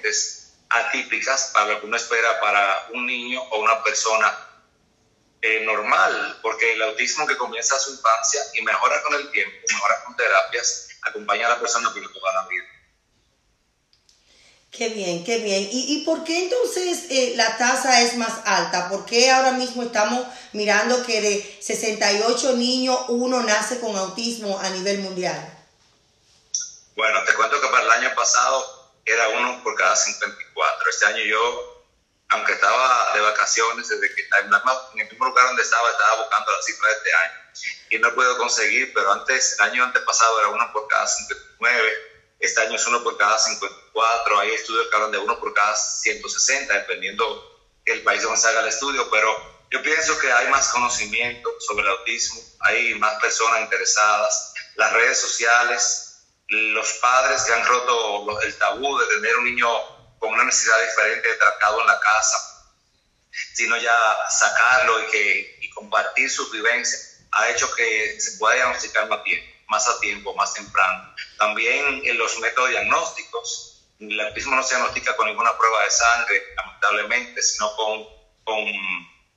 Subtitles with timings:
[0.00, 0.40] diferentes,
[0.70, 4.32] atípicas para lo que uno espera para un niño o una persona
[5.42, 9.56] eh, normal, porque el autismo que comienza a su infancia y mejora con el tiempo,
[9.68, 12.64] mejora con terapias, acompaña a la persona por toda la vida.
[14.70, 15.68] Qué bien, qué bien.
[15.72, 18.88] ¿Y, y por qué entonces eh, la tasa es más alta?
[18.88, 24.70] ¿Por qué ahora mismo estamos mirando que de 68 niños uno nace con autismo a
[24.70, 25.58] nivel mundial?
[26.94, 30.90] Bueno, te cuento que para el año pasado era uno por cada 54.
[30.90, 31.86] Este año yo,
[32.30, 36.62] aunque estaba de vacaciones, desde que en, el mismo lugar donde estaba, estaba buscando la
[36.62, 37.40] cifra de este año.
[37.90, 42.10] Y no puedo conseguir, pero antes, el año antepasado era uno por cada 59
[42.40, 45.76] este año es uno por cada 54, hay estudios que hablan de uno por cada
[45.76, 50.68] 160, dependiendo el país donde se haga el estudio, pero yo pienso que hay más
[50.68, 56.09] conocimiento sobre el autismo, hay más personas interesadas, las redes sociales,
[56.50, 59.68] los padres que han roto el tabú de tener un niño
[60.18, 62.72] con una necesidad diferente tratado en la casa,
[63.54, 63.96] sino ya
[64.28, 66.98] sacarlo y, que, y compartir su vivencia,
[67.32, 71.14] ha hecho que se pueda diagnosticar más tiempo más a tiempo, más temprano.
[71.38, 76.42] También en los métodos diagnósticos, el autismo no se diagnostica con ninguna prueba de sangre,
[76.56, 78.04] lamentablemente, sino con,
[78.44, 78.58] con,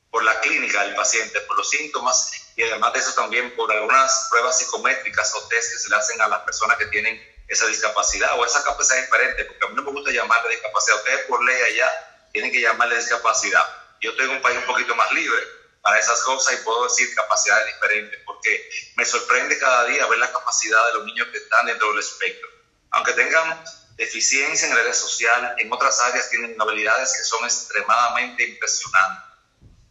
[0.09, 4.27] por la clínica del paciente, por los síntomas y además de eso también por algunas
[4.29, 8.37] pruebas psicométricas o test que se le hacen a las personas que tienen esa discapacidad
[8.39, 11.61] o esa capacidad diferente, porque a mí no me gusta llamarle discapacidad, ustedes por ley
[11.61, 11.89] allá
[12.31, 13.65] tienen que llamarle discapacidad.
[14.01, 15.43] Yo estoy en un país un poquito más libre,
[15.83, 20.31] para esas cosas y puedo decir capacidades diferentes, porque me sorprende cada día ver la
[20.31, 22.49] capacidad de los niños que están dentro del espectro.
[22.91, 23.61] Aunque tengan
[23.97, 29.32] deficiencia en el área social, en otras áreas tienen habilidades que son extremadamente impresionantes.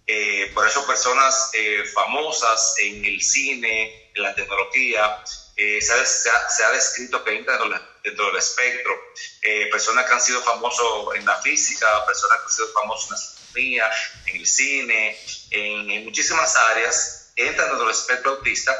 [0.06, 5.22] Eh, por eso personas eh, famosas en el cine, en la tecnología,
[5.56, 7.58] eh, se, ha, se, ha, descrito que entran
[8.02, 8.92] dentro, del espectro,
[9.70, 13.04] personas que han sido famosos en la física, personas que han sido famosos
[13.54, 13.92] en la
[14.26, 15.18] en el cine,
[15.50, 18.74] en, muchísimas áreas, entran dentro del espectro autista,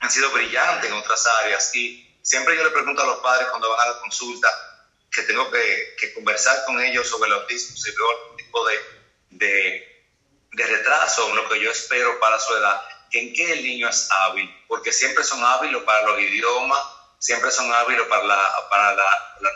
[0.00, 1.74] han sido brillantes en otras áreas.
[1.74, 4.48] Y siempre yo le pregunto a los padres cuando van a la consulta
[5.10, 8.78] que tengo que, que conversar con ellos sobre el autismo, veo algún tipo de,
[9.30, 9.93] de,
[10.54, 12.80] de retraso en lo que yo espero para su edad,
[13.12, 16.80] en qué el niño es hábil, porque siempre son hábiles para los idiomas,
[17.18, 19.04] siempre son hábiles para la, para la,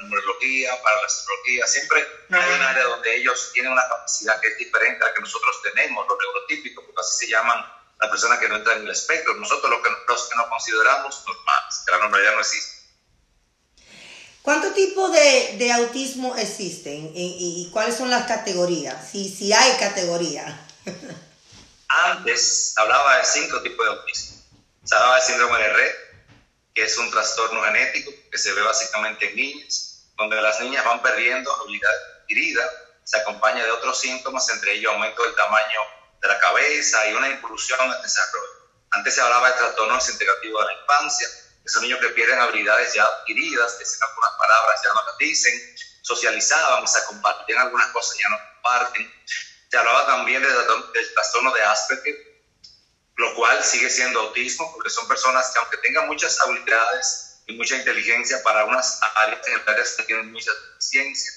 [0.03, 4.59] numerología, para la astrología, siempre hay un área donde ellos tienen una capacidad que es
[4.59, 7.65] diferente a la que nosotros tenemos, los neurotípicos, porque así se llaman
[8.01, 11.25] las personas que no entran en el espectro, nosotros los que, los que nos consideramos
[11.27, 12.79] normales, que la normalidad no existe.
[14.43, 19.11] ¿Cuántos tipos de, de, autismo existen ¿Y, y, cuáles son las categorías?
[19.11, 20.68] Si, si hay categorías.
[21.89, 24.43] Antes hablaba de cinco tipos de autismo.
[24.85, 25.95] Se hablaba de síndrome de red,
[26.75, 31.03] que es un trastorno genético que se ve básicamente en niñas, donde las niñas van
[31.03, 31.91] perdiendo habilidad
[32.21, 32.63] adquirida,
[33.05, 35.81] se acompaña de otros síntomas, entre ellos aumento del tamaño
[36.21, 38.69] de la cabeza y una impulsión el desarrollo.
[38.91, 41.27] Antes se hablaba de trastorno desintegrativo de la infancia,
[41.65, 45.77] esos niños que pierden habilidades ya adquiridas, que sin algunas palabras ya no las dicen,
[46.03, 49.13] socializaban, se compartían algunas cosas, ya no comparten.
[49.71, 52.17] Se hablaba también del, del trastorno de Asperger,
[53.17, 57.77] lo cual sigue siendo autismo, porque son personas que aunque tengan muchas habilidades y mucha
[57.77, 61.33] inteligencia para unas áreas, en áreas que tienen mucha ciencia,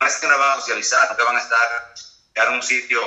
[0.00, 1.94] no es que no van a socializar, que van a estar
[2.34, 3.00] en un sitio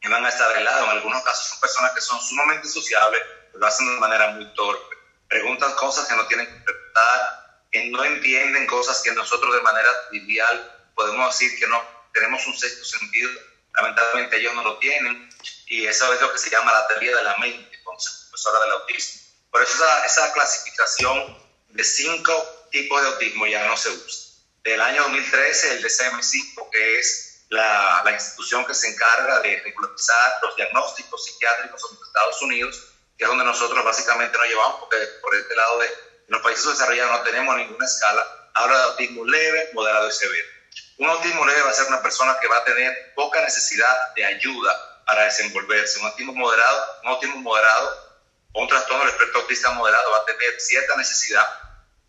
[0.00, 0.84] y van a estar de lado.
[0.84, 4.52] En algunos casos son personas que son sumamente sociables, pero lo hacen de manera muy
[4.54, 4.96] torpe.
[5.28, 9.90] Preguntan cosas que no tienen que preguntar, que no entienden cosas que nosotros de manera
[10.08, 11.82] trivial podemos decir que no
[12.12, 13.30] tenemos un sexto sentido.
[13.74, 15.28] Lamentablemente ellos no lo tienen
[15.66, 19.22] y eso es lo que se llama la teoría de la mente, profesora del autismo.
[19.50, 24.34] Por eso esa, esa clasificación de cinco tipos de autismo ya no se usa.
[24.62, 30.38] Del año 2013, el DSM-5, que es la, la, institución que se encarga de regularizar
[30.42, 32.82] los diagnósticos psiquiátricos en Estados Unidos,
[33.16, 35.88] que es donde nosotros básicamente nos llevamos, porque por este lado de
[36.28, 40.53] los países desarrollados no tenemos ninguna escala, habla de autismo leve, moderado y severo.
[40.98, 44.24] Un autismo leve va a ser una persona que va a tener poca necesidad de
[44.24, 45.98] ayuda para desenvolverse.
[45.98, 48.14] Un autismo moderado, un autismo moderado
[48.52, 51.46] o un trastorno del espectro autista moderado va a tener cierta necesidad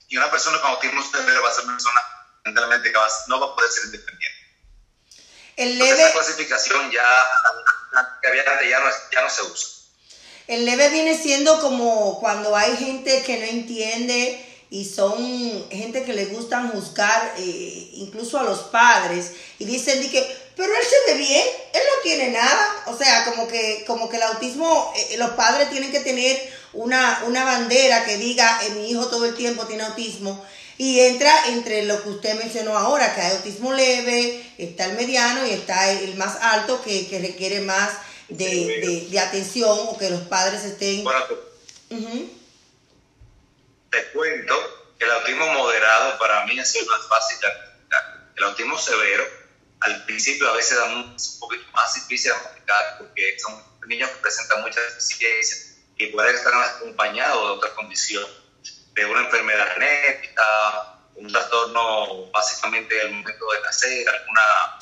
[0.07, 1.99] y una persona con autismo severo va a ser una persona
[2.45, 4.39] mentalmente que no va a poder ser independiente.
[5.57, 6.01] El leve...
[6.01, 7.07] esa clasificación ya,
[8.23, 9.69] ya, no, ya no se usa.
[10.47, 16.11] El leve viene siendo como cuando hay gente que no entiende y son gente que
[16.11, 21.17] le gustan juzgar eh, incluso a los padres y dicen que pero él se ve
[21.17, 22.83] bien, él no tiene nada.
[22.87, 26.41] O sea, como que, como que el autismo, eh, los padres tienen que tener
[26.71, 30.45] una, una bandera que diga, eh, mi hijo todo el tiempo tiene autismo.
[30.77, 35.45] Y entra entre lo que usted mencionó ahora, que hay autismo leve, está el mediano
[35.45, 37.91] y está el más alto que, requiere más
[38.29, 41.03] de, atención o que los padres estén...
[41.03, 41.19] Bueno,
[43.95, 47.47] Te cuento que el autismo moderado para mí ha sido más fácil de
[48.35, 49.23] El autismo severo
[49.79, 54.17] al principio a veces da un, poquito más difícil de explicar porque son niños que
[54.17, 58.25] presentan muchas deficiencias y pueden estar acompañados de otra condición,
[58.95, 64.79] de una enfermedad genética, un trastorno básicamente al momento de nacer, alguna,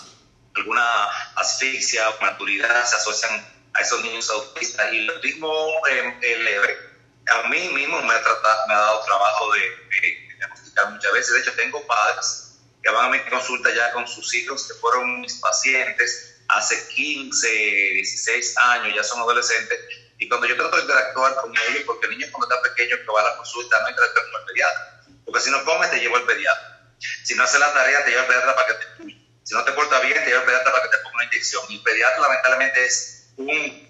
[0.56, 1.06] alguna
[1.36, 3.46] asfixia o maturidad se asocian
[3.76, 4.92] a esos niños autistas.
[4.92, 6.93] Y el autismo eh, leve
[7.30, 11.34] a mí mismo me ha, tratado, me ha dado trabajo de, diagnosticar muchas veces.
[11.34, 15.22] De hecho, tengo padres que van a mi consulta ya con sus hijos, que fueron
[15.22, 19.80] mis pacientes hace 15, 16 años, ya son adolescentes,
[20.18, 23.12] y cuando yo trato de interactuar con ellos, porque el niño cuando está pequeño que
[23.12, 26.18] va a la consulta no interactúa con el pediatra, porque si no come te llevo
[26.18, 26.92] al pediatra,
[27.24, 29.64] si no hace la tarea te lleva al pediatra para que te cuide, si no
[29.64, 31.84] te porta bien te lleva al pediatra para que te ponga una inyección, y el
[31.84, 33.84] pediatra lamentablemente es un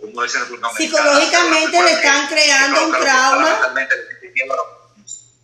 [0.00, 3.74] como dicen en Psicológicamente le están creando un trauma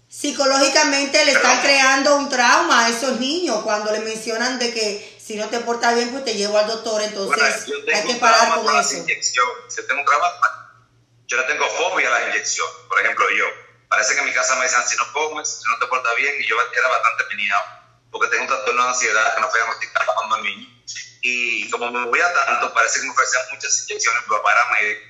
[0.08, 5.37] psicológicamente le están creando un trauma a esos niños cuando le mencionan de que si
[5.37, 8.97] no te portas bien, pues te llevo al doctor, entonces hay que parar con eso.
[8.97, 10.26] Si tengo un trauma,
[11.29, 13.44] yo no tengo fobia a las inyecciones, por ejemplo, yo.
[13.88, 16.35] Parece que en mi casa me dicen, si no comes, si no te portas bien,
[16.41, 17.62] y yo era bastante peniado,
[18.11, 20.79] porque tengo un trastorno de ansiedad que no fue diagnosticado cuando niño.
[21.22, 24.81] Y como me voy a tanto, parece que me ofrecían muchas inyecciones, mi papá era
[24.81, 25.00] médico,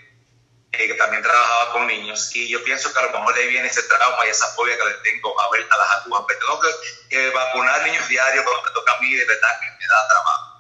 [0.73, 3.49] eh, que también trabajaba con niños, y yo pienso que a lo mejor de ahí
[3.49, 6.25] viene ese trauma y esa fobia que le tengo a ver a las agujas.
[6.29, 6.61] Pero tengo
[7.09, 10.51] que, vacunar niños diarios cuando me toca a mí, de verdad que me da trabajo.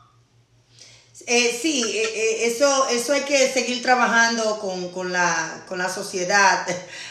[1.26, 5.88] Eh, sí, eh, eh, eso, eso hay que seguir trabajando con, con, la, con la
[5.88, 6.66] sociedad,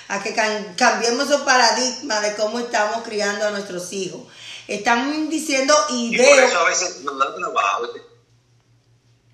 [0.07, 0.33] a que
[0.75, 4.21] cambiemos el paradigma de cómo estamos criando a nuestros hijos.
[4.68, 6.27] Están diciendo ideas.
[6.27, 7.88] Y por eso a veces nos da trabajo.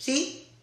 [0.05, 0.53] ¿Sí?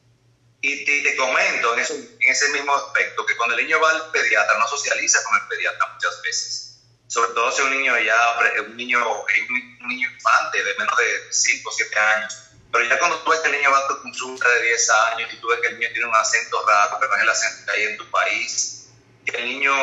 [0.60, 4.10] Y te, comento en, eso, en ese mismo aspecto que cuando el niño va al
[4.12, 6.78] pediatra no socializa con el pediatra muchas veces.
[7.08, 11.68] Sobre todo si un niño ya, un niño, un niño infante de menos de 5
[11.68, 12.38] o 7 años.
[12.70, 15.32] Pero ya cuando tú ves que el niño va a tu consulta de 10 años
[15.32, 17.72] y tú ves que el niño tiene un acento raro, que no es el acento
[17.72, 18.86] que hay en tu país,
[19.26, 19.74] que el niño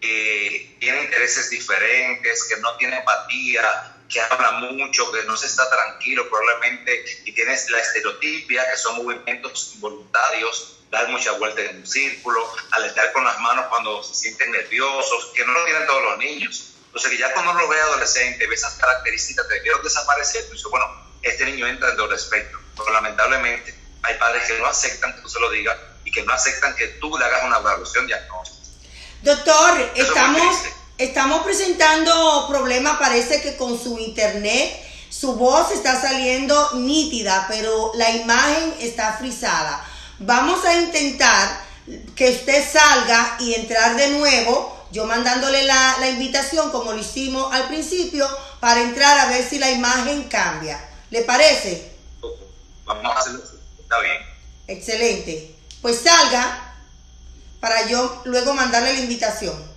[0.00, 5.70] eh, tiene intereses diferentes, que no tiene empatía, que habla mucho, que no se está
[5.70, 11.86] tranquilo probablemente y tienes la estereotipia, que son movimientos involuntarios, dar muchas vueltas en un
[11.86, 16.18] círculo, aletar con las manos cuando se sienten nerviosos, que no lo tienen todos los
[16.18, 16.74] niños.
[16.86, 20.52] Entonces, que ya cuando uno lo ve adolescente, ve esas características, te quiero desaparecer, tú
[20.52, 20.86] dices, bueno,
[21.22, 22.60] este niño entra dentro del espectro.
[22.76, 26.32] Pero lamentablemente hay padres que no aceptan que tú se lo digas y que no
[26.32, 28.60] aceptan que tú le hagas una evaluación diagnóstica.
[29.22, 30.64] Doctor, estamos
[31.00, 34.70] estamos presentando problemas, parece que con su internet
[35.08, 39.82] su voz está saliendo nítida, pero la imagen está frisada.
[40.18, 41.64] Vamos a intentar
[42.14, 47.52] que usted salga y entrar de nuevo, yo mandándole la, la invitación como lo hicimos
[47.52, 48.28] al principio,
[48.60, 50.86] para entrar a ver si la imagen cambia.
[51.08, 51.92] ¿Le parece?
[52.84, 53.42] Vamos a hacerlo.
[53.80, 54.18] Está bien.
[54.68, 55.54] Excelente.
[55.80, 56.74] Pues salga
[57.58, 59.69] para yo luego mandarle la invitación.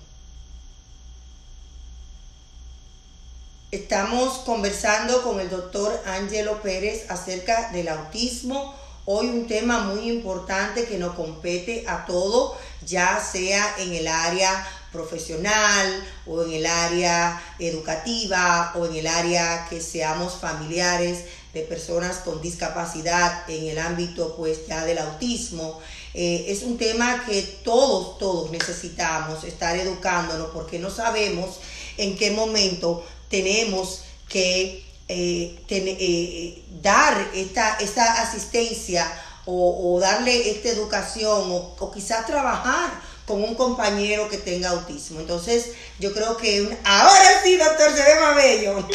[3.74, 8.76] Estamos conversando con el doctor Ángelo Pérez acerca del autismo.
[9.06, 14.64] Hoy un tema muy importante que nos compete a todo, ya sea en el área
[14.92, 22.18] profesional o en el área educativa o en el área que seamos familiares de personas
[22.18, 25.80] con discapacidad en el ámbito pues ya del autismo.
[26.14, 31.60] Eh, es un tema que todos, todos necesitamos estar educándonos porque no sabemos
[31.98, 33.04] en qué momento
[33.34, 39.12] tenemos que eh, eh, dar esta, esta asistencia
[39.46, 42.92] o, darle esta educación o, quizás trabajar
[43.26, 45.20] con un compañero que tenga autismo.
[45.20, 48.88] Entonces, yo creo que ahora sí, doctor, se ve más bello.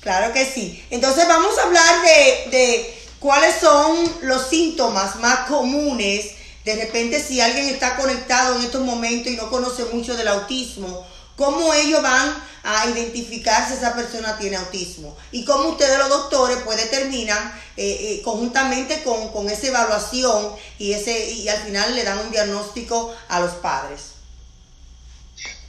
[0.00, 0.86] claro que sí.
[0.90, 6.36] Entonces, vamos a hablar de, de cuáles son los síntomas más comunes.
[6.64, 11.04] De repente, si alguien está conectado en estos momentos y no conoce mucho del autismo,
[11.40, 16.58] cómo ellos van a identificar si esa persona tiene autismo y cómo ustedes los doctores
[16.66, 22.18] pues determinan eh, eh, conjuntamente con, esa evaluación y, ese, y al final le dan
[22.18, 24.16] un diagnóstico a los padres.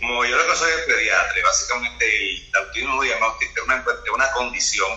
[0.01, 3.12] Como yo lo que soy pediatra, básicamente el autismo es
[3.63, 4.90] una, una condición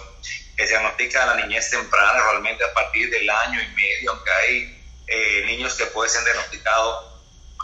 [0.57, 4.31] que se diagnostica a la niñez temprana, realmente a partir del año y medio, aunque
[4.33, 7.13] hay eh, niños que pueden ser diagnosticados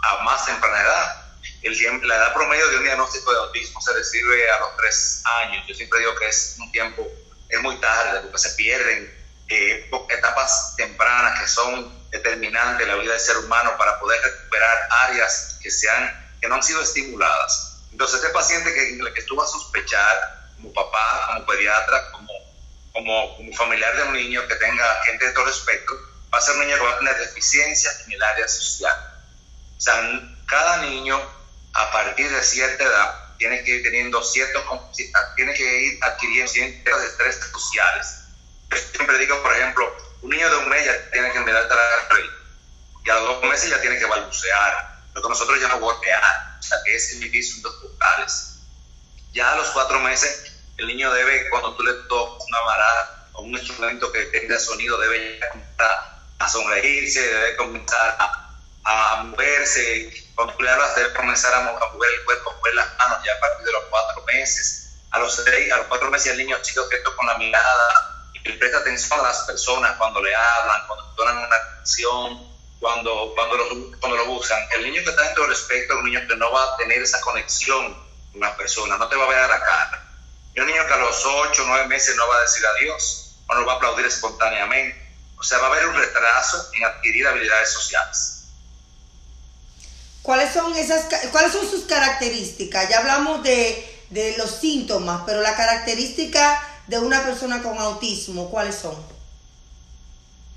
[0.00, 1.19] a más temprana edad
[1.62, 5.64] el la edad promedio de un diagnóstico de autismo se recibe a los tres años.
[5.68, 7.06] Yo siempre digo que es un tiempo,
[7.48, 9.14] es muy tarde, porque se pierden
[9.48, 14.88] eh, etapas tempranas que son determinantes en la vida del ser humano para poder recuperar
[15.02, 17.82] áreas que, sean, que no han sido estimuladas.
[17.92, 22.32] Entonces, este paciente que, que tú vas a sospechar, como papá, como pediatra, como,
[22.92, 25.94] como, como familiar de un niño que tenga gente de todo respecto,
[26.32, 28.96] va a ser un niño que va a tener deficiencias en el área social.
[29.76, 31.20] O sea, cada niño
[31.74, 34.62] a partir de cierta edad tiene que ir teniendo ciertos,
[35.36, 38.24] tiene que ir adquiriendo ciertos estrés sociales.
[38.70, 42.14] Yo siempre digo, por ejemplo, un niño de un mes ya tiene que mirar a
[42.14, 42.30] reír
[43.04, 46.22] y a los dos meses ya tiene que balbucear, lo que nosotros llamamos golpear,
[46.58, 48.58] o sea, que es emitir dos vocales.
[49.32, 53.42] Ya a los cuatro meses, el niño debe, cuando tú le tocas una marada o
[53.42, 58.49] un instrumento que tenga sonido, debe comenzar a sonreírse, debe comenzar a,
[58.84, 63.18] a moverse, cuando tú le hablas debe comenzar a, mover el cuerpo, mover las manos
[63.24, 64.96] ya a partir de los cuatro meses.
[65.10, 68.52] A los seis, a los cuatro meses el niño chico que con la mirada y
[68.52, 73.98] presta atención a las personas cuando le hablan, cuando donan una canción, cuando, cuando, lo,
[73.98, 74.58] cuando lo usan.
[74.72, 77.02] El niño que está dentro del espectro es un niño que no va a tener
[77.02, 77.94] esa conexión
[78.32, 80.06] con las personas, no te va a ver a la cara.
[80.54, 83.54] Y un niño que a los ocho, nueve meses no va a decir adiós o
[83.54, 84.98] no va a aplaudir espontáneamente.
[85.36, 88.39] O sea, va a haber un retraso en adquirir habilidades sociales.
[90.22, 92.88] ¿Cuáles son, esas, ¿Cuáles son sus características?
[92.88, 98.74] Ya hablamos de, de los síntomas, pero la característica de una persona con autismo, ¿cuáles
[98.74, 98.94] son?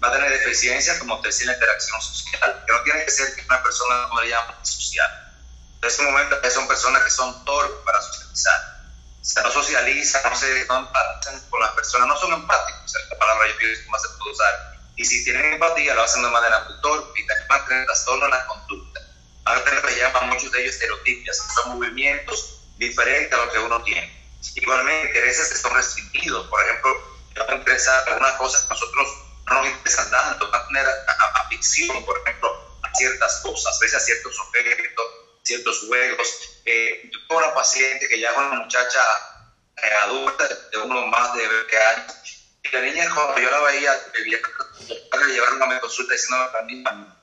[0.04, 3.64] Va a tener deficiencias, como usted la interacción social, que no tiene que ser una
[3.64, 5.34] persona, como le llaman, social.
[5.82, 8.74] En ese momento son personas que son torpes para socializar.
[9.22, 13.48] O no socializan, no se no empatizan con las personas, no son empáticos, esa palabra
[13.48, 14.78] yo pienso que más se puede usar.
[14.98, 17.86] Y si tienen empatía, lo hacen de manera muy torpe y también van a tener
[17.86, 19.03] trastorno en la conducta
[19.46, 23.84] a lo que llaman muchos de ellos estereotipos, son movimientos diferentes a lo que uno
[23.84, 24.24] tiene.
[24.56, 26.48] Igualmente, intereses que son restringidos.
[26.48, 29.08] Por ejemplo, yo me interesa algunas cosas que nosotros
[29.48, 30.86] no nos interesan tanto, va a tener
[31.36, 35.06] afición, por ejemplo, a ciertas cosas, a veces a ciertos objetos,
[35.44, 36.28] ciertos juegos.
[36.66, 39.02] Eh, yo tengo una paciente que ya es una muchacha
[39.78, 42.14] eh, adulta, de uno más de 20 años,
[42.64, 44.40] y la niña, cuando yo la veía, debía
[45.28, 47.23] llevarla a mi consulta diciendo a la niña,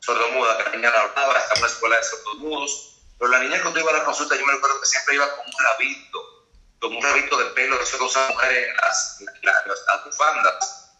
[0.00, 3.80] sordomuda, que la niña hablaba, está en una escuela de sordomudos, pero la niña cuando
[3.80, 6.48] iba a la consulta yo me recuerdo que siempre iba con un rabito,
[6.80, 10.94] con un rabito de pelo, eso que usan mujeres en las, las, las, bufandas,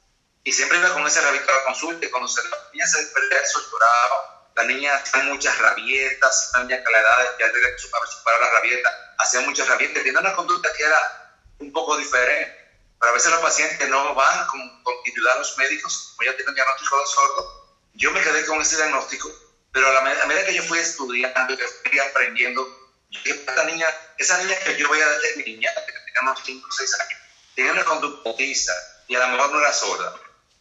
[0.45, 2.99] y siempre iba con ese rabito a la consulta y cuando se, la niña se
[2.99, 7.47] despertaba, eso lloraba, la niña tiene muchas rabietas, la niña que a la edad ya
[7.47, 12.57] debe superar la rabieta, hacía muchas rabietas, tiene una conducta que era un poco diferente.
[12.99, 16.55] Pero a veces los pacientes no van con continuidad a los médicos, como ya tienen
[16.55, 17.68] diagnóstico de sordo,
[17.99, 19.29] yo me quedé con ese diagnóstico,
[19.73, 22.63] pero a, la medida que yo fui estudiando, que fui aprendiendo,
[23.11, 23.87] yo dije, esta niña,
[24.19, 27.21] esa niña que yo voy a desde niña, que tenía unos 5 o 6 años,
[27.57, 28.73] tenía una conducta autista
[29.09, 30.15] y a lo mejor no era sorda.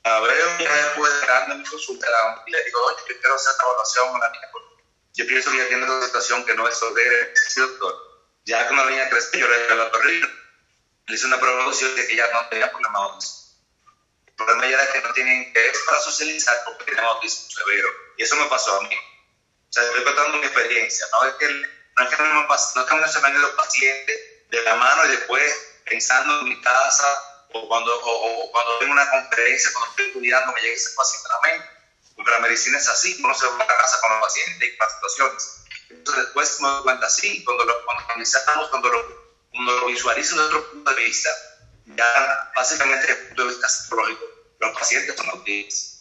[0.04, 2.08] A ver, ya después de grande mi consulta
[2.48, 4.48] y le digo, oye, yo quiero hacer una evaluación con la niña
[5.14, 7.96] yo pienso que ella tiene una situación que no es sordera, sí, doctor.
[8.46, 12.06] Ya cuando la niña creció, yo le dije al doctor le hice una prueba de
[12.08, 13.47] que ella no tenía problema autismo el
[14.38, 17.90] problema ya era que no tienen interés para socializar porque tienen autismo severo.
[18.18, 18.96] Y eso me pasó a mí.
[18.96, 21.06] O sea, estoy contando mi experiencia.
[21.12, 23.56] No es que, no es que, no, no es que me se me han ido
[23.56, 24.18] pacientes
[24.50, 29.10] de la mano y después pensando en mi casa o cuando, o, cuando tengo una
[29.10, 31.70] conferencia, cuando estoy estudiando, me llega ese paciente a la mente.
[32.16, 34.78] Porque la medicina es así, uno se va a la casa con los pacientes y
[34.78, 35.58] con las situaciones.
[35.90, 40.48] Entonces después me doy cuenta así, cuando lo, analizamos, cuando lo, cuando lo visualizo desde
[40.48, 41.30] otro punto de vista,
[41.96, 44.24] ya básicamente desde el punto de vista psicológico,
[44.60, 45.98] los pacientes son autistas.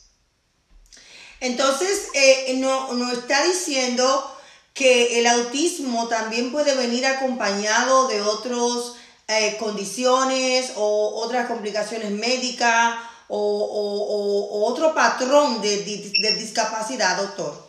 [1.40, 4.32] Entonces, eh, nos no está diciendo
[4.72, 8.94] que el autismo también puede venir acompañado de otras
[9.28, 12.96] eh, condiciones o otras complicaciones médicas
[13.28, 17.66] o, o, o otro patrón de, de, de, discapacidad, doctor.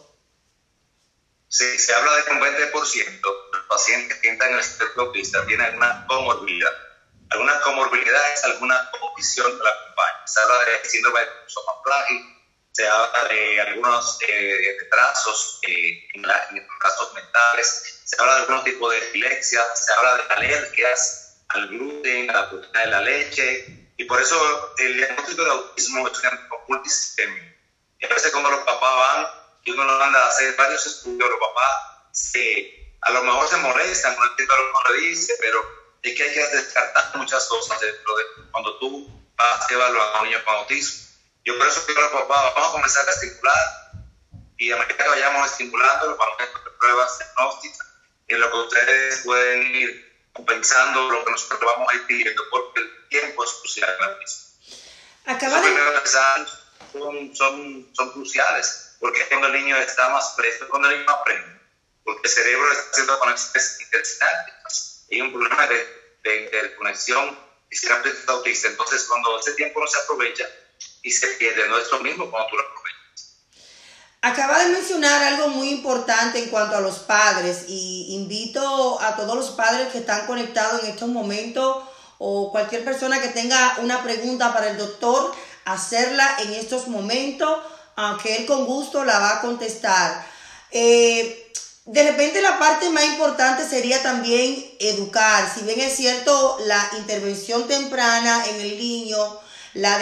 [1.49, 5.03] Sí, se habla de que un 20% de los pacientes que entran en el espectro
[5.03, 6.86] autista tienen alguna comorbilidad
[7.29, 10.27] algunas comorbilidades, alguna condición que la acompaña.
[10.27, 11.27] Se habla de síndrome de
[11.83, 12.37] plagio,
[12.71, 18.63] se habla de algunos eh, retrasos eh, en, en, casos mentales, se habla de algunos
[18.63, 23.87] tipos de epilepsia, se habla de alergias al gluten, a la proteína de la leche,
[23.97, 27.57] y por eso el diagnóstico de autismo es un multisistémico.
[27.99, 29.27] Y a veces cuando los papás van
[29.63, 31.71] y uno los manda a hacer varios estudios, los papás
[32.11, 36.15] se, a lo mejor se molestan, no entiendo lo que uno le dice, pero es
[36.15, 40.29] que hay que descartar muchas cosas dentro de cuando tú vas a evaluar a un
[40.29, 41.07] niño con autismo.
[41.45, 43.87] Yo por eso quiero a papá, vamos a comenzar a estimular
[44.57, 47.87] y a medida que vayamos estimulándolo, vamos a hacer pruebas diagnósticas
[48.27, 52.81] en lo que ustedes pueden ir compensando lo que nosotros vamos a ir pidiendo, porque
[52.81, 54.43] el tiempo es crucial en la misma.
[55.25, 56.07] Acaba de...
[56.07, 61.59] son, son, son cruciales, porque cuando el niño está más preso, cuando el niño aprende,
[62.03, 64.96] porque el cerebro está haciendo conexiones intestinales.
[65.11, 65.87] Hay un problema de,
[66.23, 67.87] de interconexión y se
[68.27, 68.67] autista.
[68.67, 70.45] Entonces, cuando ese tiempo no se aprovecha
[71.03, 72.87] y se pierde, no es lo mismo cuando tú lo aprovechas.
[74.21, 79.35] Acaba de mencionar algo muy importante en cuanto a los padres y invito a todos
[79.35, 81.83] los padres que están conectados en estos momentos
[82.17, 85.33] o cualquier persona que tenga una pregunta para el doctor,
[85.65, 87.59] hacerla en estos momentos,
[87.95, 90.27] aunque él con gusto la va a contestar.
[90.71, 91.51] Eh,
[91.87, 95.49] de repente la parte más importante sería también educar.
[95.53, 99.17] Si bien es cierto, la intervención temprana en el niño,
[99.73, 99.97] la,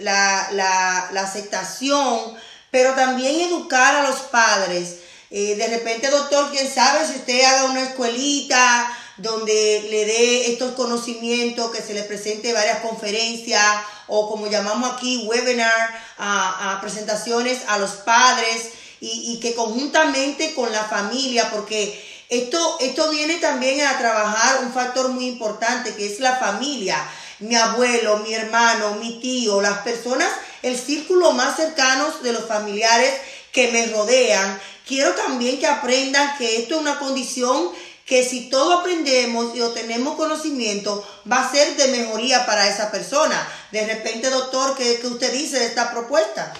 [0.00, 2.36] la, aceptación,
[2.70, 4.98] pero también educar a los padres.
[5.30, 10.72] Eh, de repente, doctor, quién sabe si usted haga una escuelita donde le dé estos
[10.74, 13.64] conocimientos, que se le presente varias conferencias
[14.06, 18.70] o como llamamos aquí, webinar, a, presentaciones a los padres
[19.06, 25.08] y, que conjuntamente con la familia, porque esto, esto viene también a trabajar un factor
[25.08, 26.96] muy importante que es la familia.
[27.38, 30.28] Mi abuelo, mi hermano, mi tío, las personas
[30.62, 33.12] el círculo más cercano de los familiares
[33.52, 34.60] que me rodean.
[34.86, 37.70] Quiero también que aprendan que esto es una condición
[38.04, 43.48] que si todo aprendemos y obtenemos conocimiento, va a ser de mejoría para esa persona.
[43.72, 46.52] De repente, doctor, ¿qué, usted dice de esta propuesta?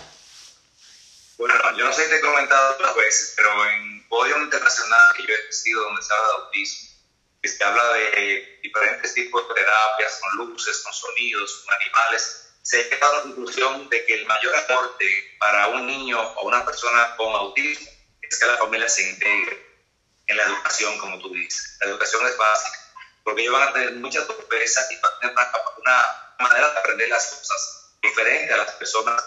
[1.39, 5.23] Bueno, yo no sé si te he comentado otras veces, pero en podio internacional que
[5.23, 6.89] yo he asistido donde se habla de autismo,
[7.43, 12.81] que se habla de diferentes tipos de terapias, con luces, con sonidos, con animales, se
[12.81, 16.65] ha llegado a la conclusión de que el mayor aporte para un niño o una
[16.65, 17.89] persona con autismo
[18.23, 19.67] es que la familia se integre
[20.27, 21.77] en la educación, como tú dices.
[21.81, 22.79] La educación es básica,
[23.23, 25.35] porque ellos van a tener mucha torpeza y van a tener
[25.79, 29.25] una, manera de aprender las cosas diferente a las personas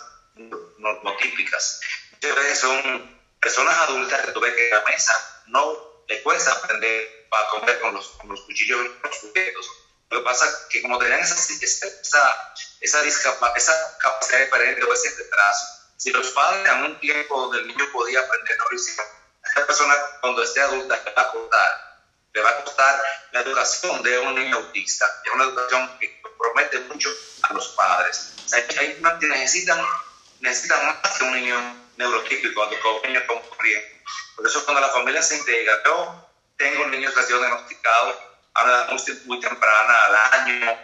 [0.77, 1.81] normotípicas.
[2.11, 7.27] Muchas veces son personas adultas que tú ves que la mesa no le cuesta aprender
[7.31, 9.69] a comer con los, con los cuchillos los sujetos.
[10.09, 13.03] Lo que pasa es que como tenían esa, esa esa,
[13.55, 15.65] esa capacidad diferente o ese retraso.
[15.97, 19.05] Si los padres en un tiempo donde el niño podía aprender, no lo hicieron,
[19.43, 21.99] esta persona cuando esté adulta le va a costar,
[22.33, 25.05] le va a costar la educación de un niño autista.
[25.25, 27.09] Es una educación que promete mucho
[27.43, 28.33] a los padres.
[28.45, 29.85] O sea, hay, necesitan,
[30.41, 34.01] necesitan más que un niño neurotípico, un niño con corriente.
[34.35, 38.15] Por eso cuando la familia se integra, yo tengo niños que han sido diagnosticados
[38.53, 40.77] a una edad muy, temprana, al año,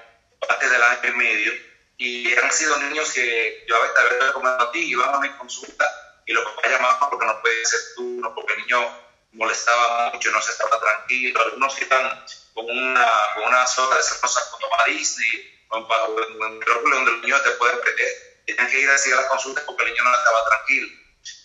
[0.49, 1.53] antes del año y medio,
[1.97, 5.29] y han sido niños que yo a veces he recomendado a ti, iban a mi
[5.37, 5.85] consulta
[6.25, 10.31] y los papás llamaban porque no puede ser tú, no porque el niño molestaba mucho,
[10.31, 14.69] no se estaba tranquilo, algunos iban con una, con una sola de esas cosas como
[14.69, 18.89] toma Disney, o en un micrófono donde el niño te puede prender, tenían que ir
[18.89, 20.87] así a la consulta porque el niño no estaba tranquilo.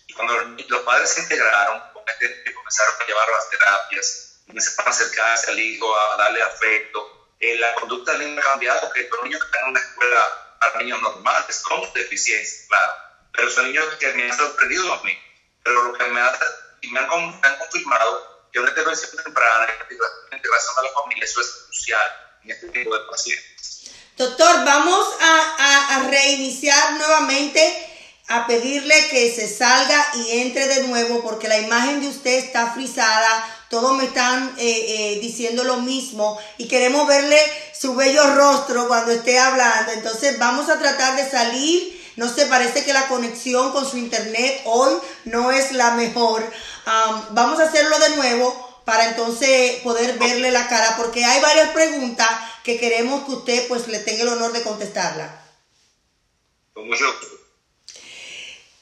[0.07, 0.35] Y cuando
[0.69, 5.97] los, padres se integraron, este, comenzaron a llevar las terapias, comenzaron a acercarse al hijo,
[5.97, 9.71] a darle afecto, eh, la conducta del niño ha cambiado, que los niños están en
[9.71, 12.93] una escuela para niños normales, con deficiencias, claro,
[13.33, 15.19] pero son niños que me han sorprendido a mí,
[15.65, 16.39] pero lo que me, ha,
[16.83, 22.39] me, han, confirmado que una intervención temprana, la integración de la familia, eso es crucial
[22.45, 23.91] en este tipo de pacientes.
[24.17, 27.87] Doctor, vamos a, reiniciar nuevamente
[28.29, 32.73] a pedirle que se salga y entre de nuevo porque la imagen de usted está
[32.73, 34.63] frisada, todos me están eh,
[35.17, 37.39] eh, diciendo lo mismo y queremos verle
[37.79, 39.93] su bello rostro cuando esté hablando.
[39.93, 42.01] Entonces vamos a tratar de salir.
[42.17, 44.93] No sé, parece que la conexión con su internet hoy
[45.25, 46.49] no es la mejor.
[47.31, 52.29] vamos a hacerlo de nuevo para entonces poder verle la cara porque hay varias preguntas
[52.65, 55.45] que queremos que usted pues le tenga el honor de contestarla.
[56.75, 57.05] Con mucho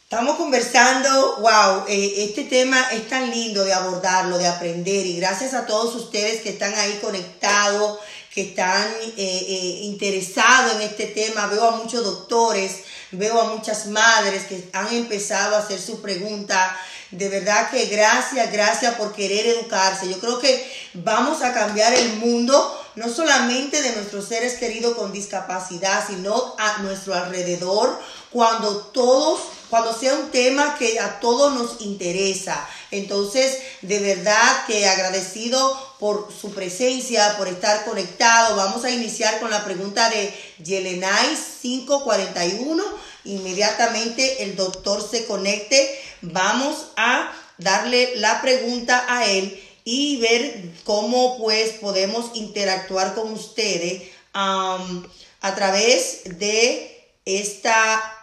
[0.05, 5.53] Estamos conversando, wow, eh, este tema es tan lindo de abordarlo, de aprender y gracias
[5.53, 7.99] a todos ustedes que están ahí conectados,
[8.33, 11.49] que están eh, eh, interesados en este tema.
[11.49, 12.79] Veo a muchos doctores,
[13.13, 16.77] veo a muchas madres que han empezado a hacer su pregunta.
[17.11, 20.09] De verdad que gracias, gracias por querer educarse.
[20.09, 25.13] Yo creo que vamos a cambiar el mundo, no solamente de nuestros seres queridos con
[25.13, 27.99] discapacidad, sino a nuestro alrededor,
[28.31, 29.41] cuando todos
[29.71, 32.69] cuando sea un tema que a todos nos interesa.
[32.91, 38.57] Entonces, de verdad que agradecido por su presencia, por estar conectado.
[38.57, 42.83] Vamos a iniciar con la pregunta de Yelenay 541.
[43.25, 46.01] Inmediatamente el doctor se conecte.
[46.23, 54.03] vamos a darle la pregunta a él y ver cómo pues podemos interactuar con ustedes
[54.33, 58.18] a través de esta,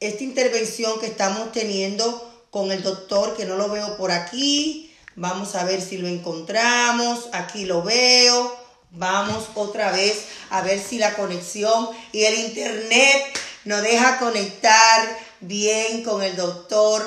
[0.00, 4.94] esta intervención que estamos teniendo con el doctor, que no lo veo por aquí.
[5.16, 7.28] Vamos a ver si lo encontramos.
[7.32, 8.56] Aquí lo veo.
[8.90, 13.22] Vamos otra vez a ver si la conexión y el internet
[13.64, 17.02] nos deja conectar bien con el doctor,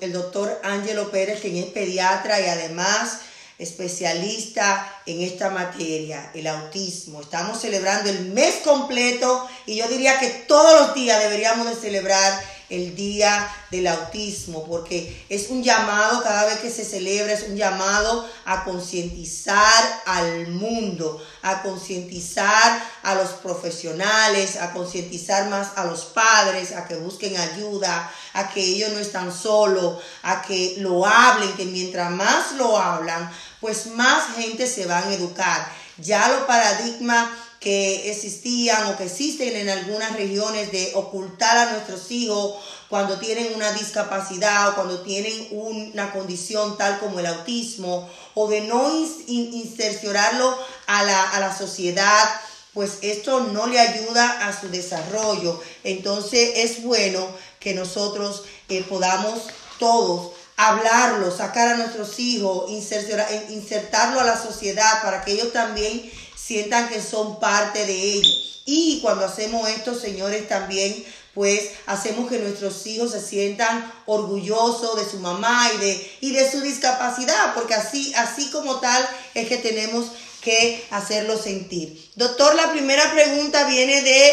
[0.00, 3.20] el doctor Ángelo Pérez, quien es pediatra y además
[3.58, 7.20] especialista en esta materia, el autismo.
[7.20, 12.55] Estamos celebrando el mes completo y yo diría que todos los días deberíamos de celebrar
[12.68, 17.56] el Día del Autismo, porque es un llamado, cada vez que se celebra, es un
[17.56, 26.06] llamado a concientizar al mundo, a concientizar a los profesionales, a concientizar más a los
[26.06, 31.52] padres, a que busquen ayuda, a que ellos no están solos, a que lo hablen,
[31.54, 35.72] que mientras más lo hablan, pues más gente se van a educar.
[35.98, 37.28] Ya los paradigmas
[37.66, 42.54] que existían o que existen en algunas regiones de ocultar a nuestros hijos
[42.88, 48.60] cuando tienen una discapacidad o cuando tienen una condición tal como el autismo o de
[48.60, 48.88] no
[49.26, 52.40] insercionarlo a la, a la sociedad,
[52.72, 55.60] pues esto no le ayuda a su desarrollo.
[55.82, 57.26] Entonces es bueno
[57.58, 59.42] que nosotros eh, podamos
[59.80, 66.08] todos hablarlo, sacar a nuestros hijos, insertarlo a la sociedad para que ellos también
[66.46, 68.62] sientan que son parte de ellos.
[68.64, 71.04] Y cuando hacemos esto, señores, también
[71.34, 76.50] pues hacemos que nuestros hijos se sientan orgullosos de su mamá y de, y de
[76.50, 80.06] su discapacidad, porque así, así como tal es que tenemos
[80.40, 82.10] que hacerlo sentir.
[82.14, 84.32] Doctor, la primera pregunta viene de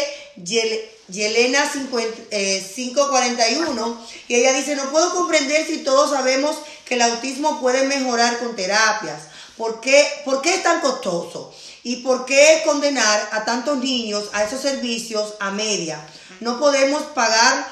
[1.08, 7.60] Yelena 541 eh, y ella dice, no puedo comprender si todos sabemos que el autismo
[7.60, 9.24] puede mejorar con terapias.
[9.58, 11.52] ¿Por qué, ¿Por qué es tan costoso?
[11.86, 16.00] ¿Y por qué condenar a tantos niños a esos servicios a media?
[16.40, 17.68] No podemos pagar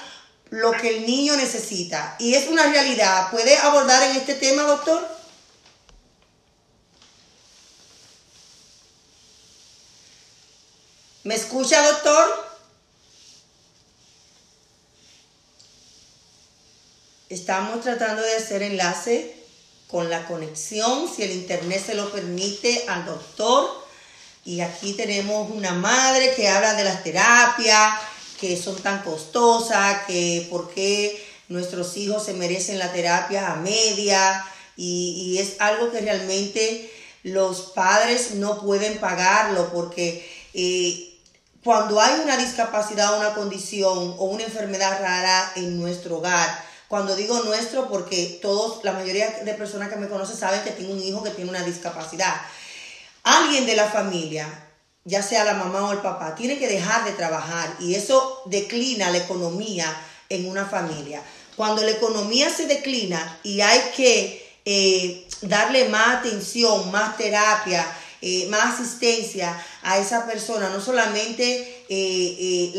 [0.51, 2.14] lo que el niño necesita.
[2.18, 3.31] Y es una realidad.
[3.31, 5.09] ¿Puede abordar en este tema, doctor?
[11.25, 12.53] ¿Me escucha, doctor?
[17.31, 19.42] Estamos tratando de hacer enlace
[19.88, 23.81] con la conexión, si el internet se lo permite, al doctor
[24.44, 27.94] y aquí tenemos una madre que habla de las terapias,
[28.40, 34.44] que son tan costosas, que por qué nuestros hijos se merecen la terapia a media.
[34.76, 41.14] Y, es algo que realmente los padres no pueden pagarlo porque eh,
[41.62, 47.40] cuando hay una discapacidad, una condición o una enfermedad rara en nuestro hogar, cuando digo
[47.44, 51.22] nuestro porque todos, la mayoría de personas que me conocen saben que tengo un hijo
[51.22, 52.35] que tiene una discapacidad
[53.22, 54.46] alguien de la familia,
[55.04, 59.11] ya sea la mamá o el papá, tiene que dejar de trabajar y eso declina
[59.11, 59.94] la economía
[60.28, 61.22] en una familia.
[61.56, 67.87] Cuando la economía se declina y hay que eh, darle más atención, más terapia,
[68.20, 72.72] eh, más asistencia a esa persona, no solamente eh,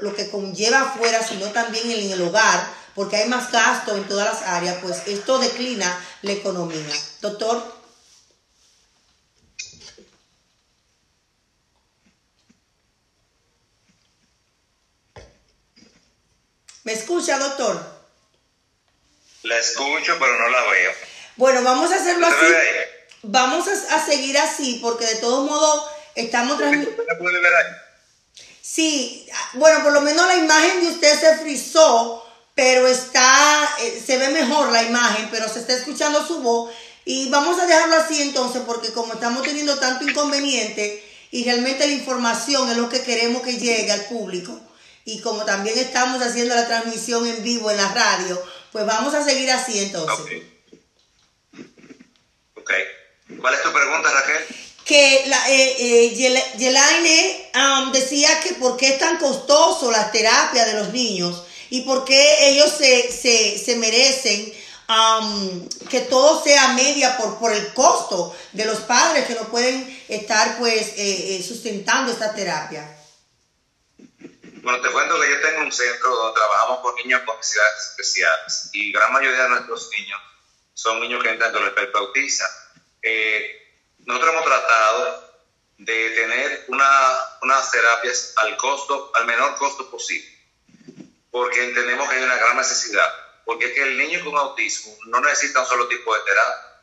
[0.00, 4.26] lo, que conlleva afuera, sino también en el hogar, porque hay más gasto en todas
[4.26, 6.94] las áreas, pues esto declina la economía.
[7.20, 7.73] Doctor.
[16.84, 17.82] ¿Me escucha, doctor?
[19.42, 20.92] La escucho, pero no la veo.
[21.36, 22.46] Bueno, vamos a hacerlo así.
[23.22, 27.02] Vamos a, seguir así, porque de todos modos estamos transmitiendo.
[28.60, 32.22] Sí, bueno, por lo menos la imagen de usted se frizó,
[32.54, 36.70] pero está, eh, se ve mejor la imagen, pero se está escuchando su voz.
[37.06, 41.94] Y vamos a dejarlo así entonces, porque como estamos teniendo tanto inconveniente y realmente la
[41.94, 44.60] información es lo que queremos que llegue al público
[45.04, 49.24] y como también estamos haciendo la transmisión en vivo en la radio, pues vamos a
[49.24, 50.42] seguir así entonces.
[52.56, 52.70] Ok.
[53.40, 54.44] ¿Cuál es tu pregunta, Raquel?
[54.84, 60.64] Que la, eh, eh Yelaine um, decía que por qué es tan costoso la terapia
[60.64, 64.52] de los niños y por qué ellos se, se, se merecen
[64.88, 70.04] um, que todo sea media por, por el costo de los padres que no pueden
[70.08, 73.03] estar pues eh, eh sustentando esta terapia.
[74.64, 78.70] Bueno, te cuento que yo tengo un centro donde trabajamos con niños con necesidades especiales
[78.72, 80.18] y gran mayoría de nuestros niños
[80.72, 82.48] son niños que entran con el espectro autista.
[83.02, 85.34] Eh, nosotros hemos tratado
[85.76, 90.34] de tener una, unas terapias al costo, al menor costo posible,
[91.30, 93.12] porque entendemos que hay una gran necesidad.
[93.44, 96.80] porque es que el niño con autismo no necesita un solo tipo de terapia.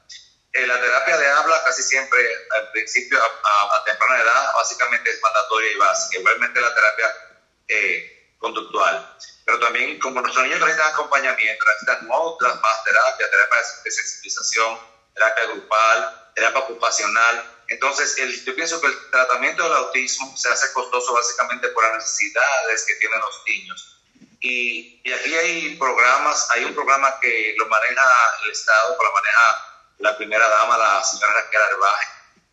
[0.54, 2.20] Eh, la terapia de habla casi siempre
[2.60, 7.31] al principio a, temprana edad básicamente es mandatoria y básica, igualmente la terapia
[7.68, 9.18] eh, conductual.
[9.46, 14.80] Pero también como nuestros niños necesitan acompañamiento, necesitan otras más terapias, terapia de sensibilización,
[15.14, 17.64] terapia grupal, terapia ocupacional.
[17.68, 21.96] Entonces, el, yo pienso que el tratamiento del autismo se hace costoso básicamente por las
[21.96, 23.98] necesidades que tienen los niños.
[24.42, 28.04] Y, y aquí hay programas, hay un programa que lo maneja
[28.44, 32.08] el Estado, lo maneja la primera dama, la señora Raquel Arbaje,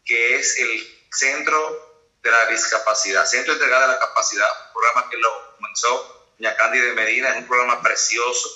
[0.04, 1.87] que es el Centro
[2.28, 6.78] de la Discapacidad, Centro Integral de la Capacidad, un programa que lo comenzó doña Candy
[6.78, 8.48] de Medina, es un programa precioso,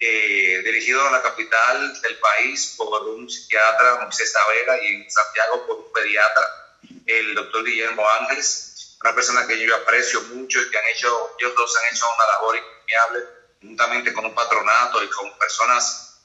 [0.00, 5.66] eh, dirigido en la capital del país por un psiquiatra, Moisés Tavera, y en Santiago
[5.66, 10.78] por un pediatra, el doctor Guillermo Ángeles, una persona que yo aprecio mucho y que
[10.78, 13.28] han hecho, ellos dos han hecho una labor increíble,
[13.60, 16.20] juntamente con un patronato y con personas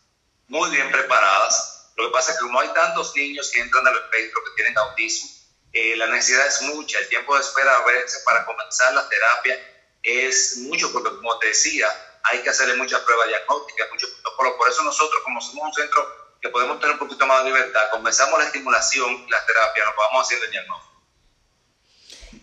[0.48, 1.92] muy bien preparadas.
[1.96, 4.78] Lo que pasa es que como hay tantos niños que entran al espectro que tienen
[4.78, 5.39] autismo,
[5.74, 9.58] eh, la necesidad es mucha, el tiempo de espera a veces para comenzar la terapia
[10.02, 11.88] es mucho, porque como te decía,
[12.24, 14.54] hay que hacerle muchas pruebas diagnósticas, muchos protocolos.
[14.54, 17.90] Por eso nosotros, como somos un centro que podemos tener un poquito más de libertad,
[17.92, 20.90] comenzamos la estimulación y la terapia, nos vamos haciendo el diagnóstico.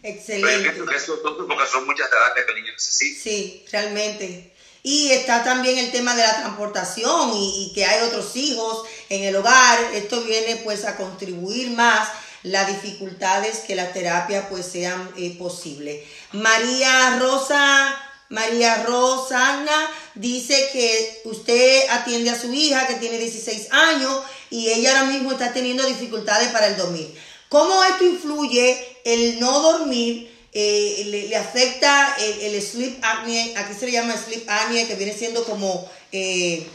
[0.03, 0.71] Excelente.
[0.71, 3.23] Pero es porque son muchas terapias que el niño necesita.
[3.23, 4.53] Sí, realmente.
[4.83, 9.35] Y está también el tema de la transportación y, que hay otros hijos en el
[9.35, 9.95] hogar.
[9.95, 12.09] Esto viene pues a contribuir más
[12.47, 16.05] las dificultades que la terapia pues sean eh, posibles.
[16.33, 24.23] María Rosa, María Rosana dice que usted atiende a su hija que tiene 16 años
[24.51, 27.13] y ella ahora mismo está teniendo dificultades para el dormir.
[27.49, 30.33] ¿Cómo esto influye el no dormir?
[30.53, 35.45] Eh, le, afecta el, sleep apnea, aquí se le llama sleep apnea, que viene siendo
[35.45, 36.67] como eh,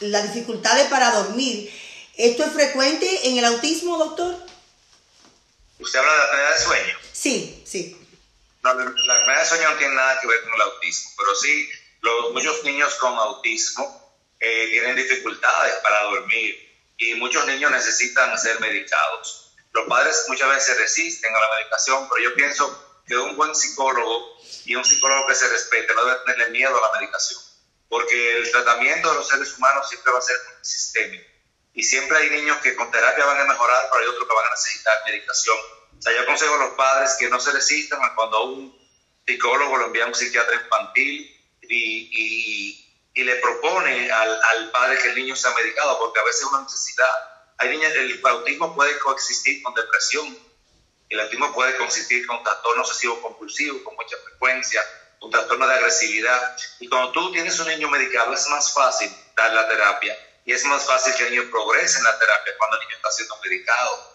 [0.00, 1.70] la dificultad para dormir.
[2.16, 4.36] ¿Esto es frecuente en el autismo, doctor?
[5.80, 6.98] ¿Usted habla de la apnea de sueño?
[7.12, 8.08] Sí, sí.
[8.62, 11.68] No, la apnea de sueño no tiene nada que ver con el autismo, pero sí,
[12.02, 16.56] los, muchos niños con autismo eh, tienen dificultades para dormir
[16.98, 19.52] y muchos niños necesitan ser medicados.
[19.72, 24.38] Los padres muchas veces resisten a la medicación, pero yo pienso que un buen psicólogo
[24.64, 27.40] y un psicólogo que se respete no debe tenerle miedo a la medicación,
[27.88, 31.33] porque el tratamiento de los seres humanos siempre va a ser sistémico.
[31.74, 34.46] Y siempre hay niños que con terapia van a mejorar, pero hay otros que van
[34.46, 35.56] a necesitar medicación.
[35.98, 38.78] O sea, yo aconsejo a los padres que no se resistan a cuando un
[39.26, 41.30] psicólogo lo envía a un psiquiatra infantil
[41.62, 42.80] y,
[43.14, 46.48] y, le propone al, al padre que el niño sea medicado, porque a veces es
[46.48, 50.36] una necesidad hay niñas, el autismo puede coexistir con depresión,
[51.08, 54.82] el autismo puede coexistir con trastorno obsesivo compulsivo con mucha frecuencia,
[55.20, 56.56] un trastorno de agresividad.
[56.80, 60.64] Y cuando tú tienes un niño medicado es más fácil dar la terapia y es
[60.64, 64.14] más fácil que el niño progrese en la terapia cuando el niño está siendo medicado.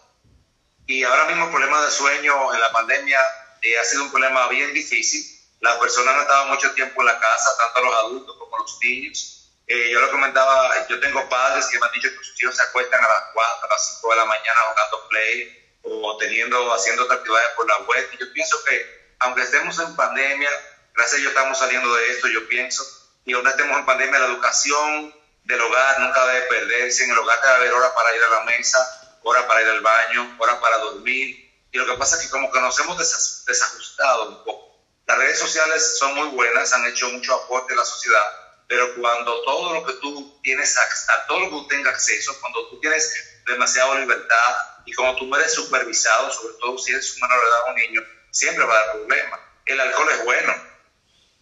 [0.86, 3.20] Y ahora mismo el problema de sueño en la pandemia
[3.62, 5.26] eh, ha sido un problema bien difícil.
[5.60, 9.40] Las personas han estado mucho tiempo en la casa, tanto los adultos como los niños
[9.70, 12.64] eh, yo lo comentaba, yo tengo padres que me han dicho que sus hijos se
[12.64, 17.04] acuestan a las 4, a las 5 de la mañana jugando play o teniendo, haciendo
[17.04, 18.10] actividades por la web.
[18.14, 20.50] Y yo pienso que, aunque estemos en pandemia,
[20.96, 22.84] gracias a Dios estamos saliendo de esto, yo pienso,
[23.26, 25.14] y aunque estemos en pandemia, la educación
[25.50, 27.04] del hogar nunca debe perderse.
[27.04, 29.82] En el hogar debe haber hora para ir a la mesa, hora para ir al
[29.82, 31.50] baño, hora para dormir.
[31.72, 32.98] Y lo que pasa es que como que nos hemos
[33.46, 34.78] desajustado un poco.
[35.08, 38.24] Las redes sociales son muy buenas, han hecho mucho aporte a la sociedad,
[38.68, 42.70] pero cuando todo lo que tú tienes, a todo lo que tú tengas acceso, cuando
[42.70, 47.22] tú tienes demasiada libertad y cuando tú no eres supervisado, sobre todo si eres un
[47.22, 49.40] menor de edad o un niño, siempre va a dar problemas.
[49.66, 50.54] El alcohol es bueno,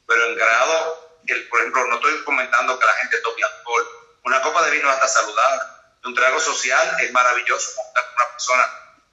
[0.08, 3.97] pero en grado, el, por ejemplo, no estoy comentando que la gente tome alcohol,
[4.28, 5.64] una copa de vino hasta saludable,
[6.06, 8.64] un trago social es maravilloso con una persona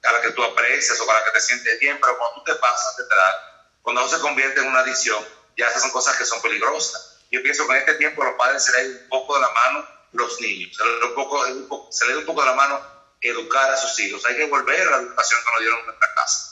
[0.03, 2.43] a la que tú aprecias o para la que te sientes bien, pero cuando tú
[2.51, 3.37] te pasas de trago,
[3.81, 5.25] cuando se convierte en una adicción,
[5.57, 8.63] ya esas son cosas que son peligrosas yo pienso que en este tiempo los padres
[8.63, 12.17] se les un poco de la mano los niños, se les un poco, se da
[12.17, 12.79] un poco de la mano
[13.19, 14.23] educar a sus hijos.
[14.25, 16.51] Hay que volver a la educación que nos dieron en nuestra casa.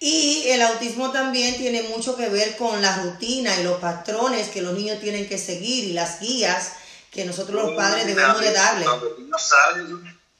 [0.00, 4.62] Y el autismo también tiene mucho que ver con la rutina y los patrones que
[4.62, 6.72] los niños tienen que seguir y las guías
[7.18, 8.84] que nosotros los padres debemos de darle.
[8.84, 9.84] Cuando el niño sale,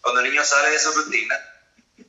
[0.01, 1.37] cuando el niño sale de su rutina,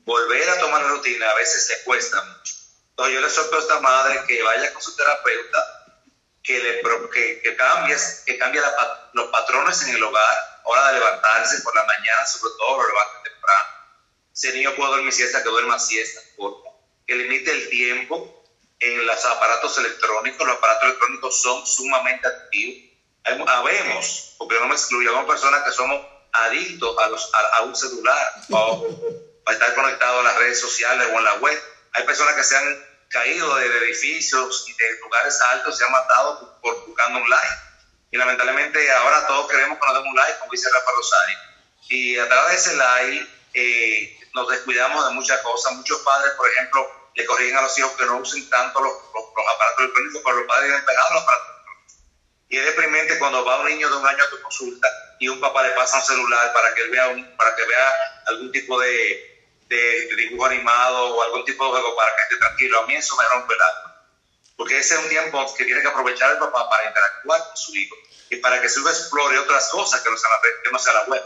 [0.06, 2.54] volver a tomar la rutina a veces le cuesta mucho.
[2.92, 5.58] Entonces yo le sorprendo a esta madre que vaya con su terapeuta
[6.44, 8.62] que, le, que, que cambie, que cambie
[9.14, 13.30] los patrones en el hogar, hora de levantarse por la mañana, sobre todo lo levante
[13.32, 13.70] temprano.
[14.32, 16.22] Si el niño puede dormir siesta, que duerma siesta,
[17.08, 18.46] que limite el tiempo
[18.80, 20.46] en los aparatos electrónicos.
[20.46, 22.89] Los aparatos electrónicos son sumamente activos.
[23.24, 26.02] Habemos, porque no me excluyo, somos personas que somos
[26.32, 26.96] adictos
[27.54, 28.88] a, un celular o
[29.46, 31.60] a estar conectados a las redes sociales o en la web.
[31.94, 36.60] Hay personas que se han caído de, edificios y de lugares altos, se han matado
[36.62, 37.54] por, buscando un like.
[38.12, 41.38] Y lamentablemente ahora todos queremos que nos den un like, como dice Rafa Rosario.
[41.90, 45.74] Y a través de ese like eh, nos descuidamos de muchas cosas.
[45.74, 49.80] Muchos padres, por ejemplo, le corrigen a los hijos que no usen tanto los, aparatos
[49.80, 51.59] electrónicos, pero los padres han pegado los aparatos
[52.50, 54.88] y es deprimente cuando va un niño de un año a tu consulta
[55.20, 57.94] y un papá le pasa un celular para que vea, un, para que vea
[58.26, 62.80] algún tipo de, de, dibujo animado o algún tipo de juego para que esté tranquilo.
[62.80, 64.04] A mí eso me rompe el alma.
[64.58, 67.76] Porque ese es un tiempo que tiene que aprovechar el papá para interactuar con su
[67.76, 67.96] hijo
[68.32, 70.94] y para que su hijo explore otras cosas que no sea la, que no sea
[70.94, 71.24] la web.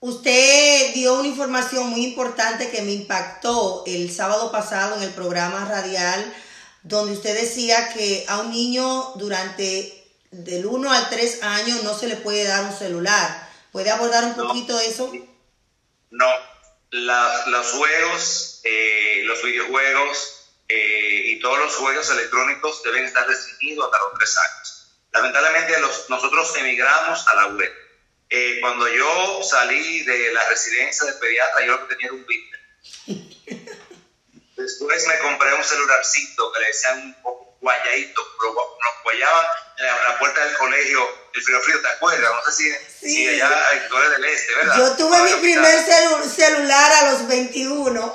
[0.00, 5.64] Usted dio una información muy importante que me impactó el sábado pasado en el programa
[5.64, 6.34] radial,
[6.82, 9.97] donde usted decía que a un niño durante
[10.30, 13.48] del 1 al 3 años no se le puede dar un celular.
[13.72, 15.12] ¿Puede abordar un poquito eso?
[16.10, 16.26] No,
[16.90, 23.98] los juegos, eh, los videojuegos eh, y todos los juegos electrónicos deben estar restringidos hasta
[23.98, 24.78] los 3 años.
[25.12, 27.72] Lamentablemente los, nosotros emigramos a la web.
[28.30, 32.26] Eh, cuando yo salí de la residencia de pediatra, yo lo que tenía era un
[32.26, 32.60] Twitter.
[34.56, 39.46] Después me compré un celularcito que le decían un poco guayadito, pero nos guayaban
[39.78, 41.00] en la, puerta del colegio,
[41.34, 42.30] el frío frío, ¿te acuerdas?
[42.30, 42.52] No sé
[43.00, 44.76] si, si allá tú eres del este, ¿verdad?
[44.76, 45.74] Yo tuve mi primer
[46.28, 48.14] celular a los 21.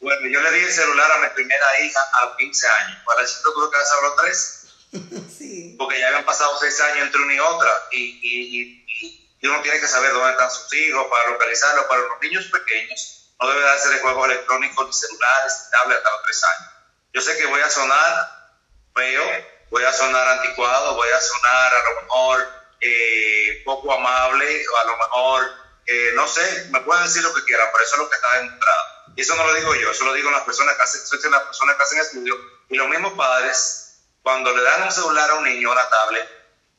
[0.00, 2.98] bueno, yo le di el celular a mi primera hija a los 15 años.
[3.06, 4.54] Para eso tuve que hacer a los 3.
[5.38, 5.76] Sí.
[5.78, 7.70] Porque ya habían pasado 6 años entre una y otra.
[7.92, 11.84] Y, y, y, y, uno tiene que saber dónde están sus hijos para localizarlos.
[11.84, 16.10] Para los niños pequeños, no debe darse de juegos electrónicos, ni celulares, ni tablets hasta
[16.10, 16.77] los 3 años
[17.12, 18.52] yo sé que voy a sonar
[18.94, 19.24] feo,
[19.70, 22.48] voy a sonar anticuado, voy a sonar a lo mejor
[22.80, 25.52] eh, poco amable, o a lo mejor,
[25.86, 28.34] eh, no sé, me pueden decir lo que quieran, pero eso es lo que está
[28.34, 28.98] demostrado.
[29.16, 31.76] Y eso no lo digo yo, eso lo digo las personas que hacen, las personas
[31.76, 32.38] que hacen estudios.
[32.68, 36.28] Y los mismos padres, cuando le dan un celular a un niño una tablet,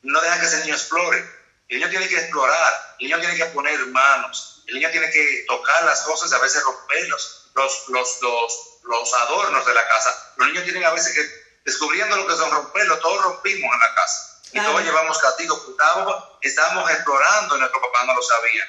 [0.04, 1.40] no dejan que ese niño explore.
[1.68, 5.46] El niño tiene que explorar, el niño tiene que poner manos, el niño tiene que
[5.48, 7.52] tocar las cosas a veces romperlos.
[7.56, 8.69] Los, los, los, los
[9.14, 10.34] adornos de la casa.
[10.38, 13.96] Los niños tienen a veces que, descubriendo lo que son romperlo, todos rompimos en la
[13.96, 14.42] casa.
[14.52, 15.64] Y todos llevamos castigo.
[15.70, 18.68] Estábamos, estábamos explorando y nuestro papá no lo sabía.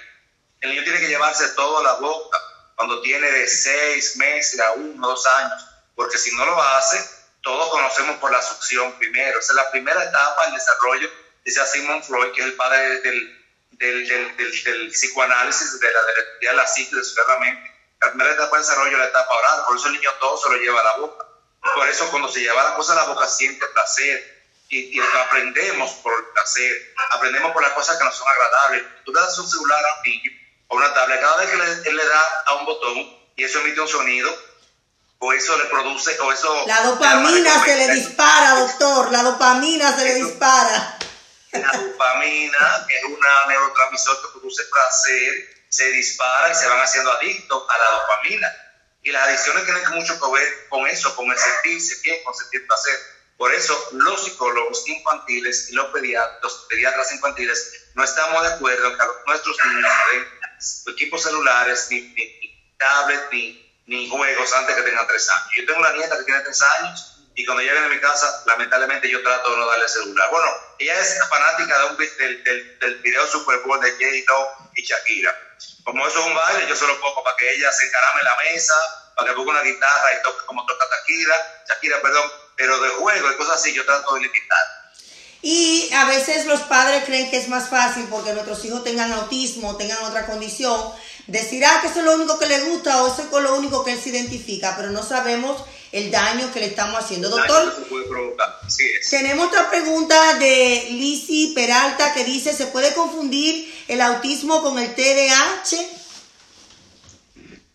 [0.60, 2.38] El niño tiene que llevarse todo a la boca
[2.76, 7.02] cuando tiene de seis meses a uno, dos años, porque si no lo hace,
[7.42, 9.38] todos conocemos por la succión primero.
[9.38, 11.10] Esa es la primera etapa del desarrollo,
[11.44, 16.46] dice Sigmund Freud, que es el padre del, del, del, del, psicoanálisis, de la, de
[16.46, 19.64] la, la psique, de su mente la primera etapa de desarrollo es la etapa oral,
[19.66, 21.26] por eso el niño todo se lo lleva a la boca.
[21.74, 25.90] Por eso cuando se lleva la cosa a la boca siente placer y, y aprendemos
[26.02, 28.84] por el placer, aprendemos por las cosas que nos son agradables.
[29.04, 30.30] Tú le das un celular a un niño
[30.68, 32.96] o una tablet, cada vez que él le da a un botón
[33.36, 34.30] y eso emite un sonido,
[35.18, 36.66] o eso le produce, o eso...
[36.66, 40.98] La dopamina se le dispara, doctor, la dopamina se le dispara.
[41.52, 47.12] La dopamina, que es una neurotransmisor que produce placer, se dispara y se van haciendo
[47.12, 48.48] adictos a la dopamina.
[49.02, 52.66] Y las adicciones tienen mucho que ver con eso, con el sentirse bien, con sentir
[52.66, 52.98] placer.
[53.38, 59.04] Por eso los psicólogos infantiles y los pediatras, infantiles no estamos de acuerdo en que
[59.26, 65.30] nuestros niños den equipos celulares, ni, ni, tablets, ni, ni, juegos antes que tengan tres
[65.30, 65.52] años.
[65.56, 69.08] Yo tengo una nieta que tiene tres años y cuando llega a mi casa, lamentablemente
[69.08, 70.28] yo trato de no darle celular.
[70.30, 70.48] Bueno,
[70.84, 75.50] ella es fanática de un, del, del, del video Super Bowl de J-Lo y Shakira
[75.84, 78.36] como eso es un baile, yo solo pongo para que ella se encarame en la
[78.52, 78.74] mesa,
[79.16, 81.34] para que ponga una guitarra y toque como toca Shakira,
[81.68, 84.58] Shakira, perdón, pero de juego y cosas así yo trato de limitar.
[85.42, 89.76] Y a veces los padres creen que es más fácil porque nuestros hijos tengan autismo,
[89.76, 90.92] tengan otra condición,
[91.26, 93.82] decir, ah, que eso es lo único que le gusta o eso es lo único
[93.82, 97.28] que él se identifica, pero no sabemos el daño que le estamos haciendo.
[97.28, 97.86] Doctor,
[99.10, 104.94] tenemos otra pregunta de Lisi Peralta que dice, ¿se puede confundir el autismo con el
[104.94, 105.76] TDAH?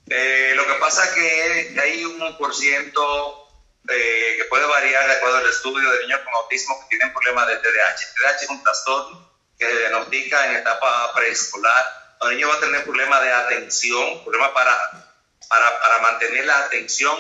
[0.08, 3.50] Eh, lo que pasa es que hay un por ciento
[3.90, 7.48] eh, que puede variar de acuerdo al estudio de niños con autismo que tienen problemas
[7.48, 8.14] de TDAH.
[8.16, 11.86] TDAH es un trastorno que se diagnostica en etapa preescolar.
[12.22, 14.74] El niño va a tener problemas de atención, problemas para,
[15.50, 17.16] para, para mantener la atención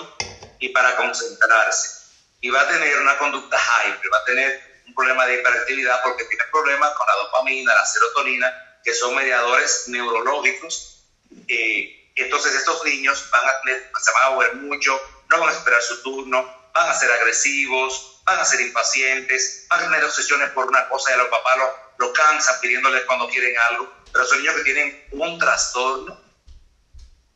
[0.60, 2.06] y para concentrarse.
[2.42, 6.26] Y va a tener una conducta hyper, va a tener un problema de hiperactividad porque
[6.26, 11.04] tiene problemas con la dopamina, la serotonina, que son mediadores neurológicos.
[11.48, 15.00] Eh, entonces estos niños van a tener, se van a mover mucho,
[15.30, 19.82] no van a esperar su turno, van a ser agresivos, van a ser impacientes, van
[19.82, 23.28] a tener obsesiones por una cosa y a los papás lo, lo cansan pidiéndoles cuando
[23.28, 26.25] quieren algo, pero son niños que tienen un trastorno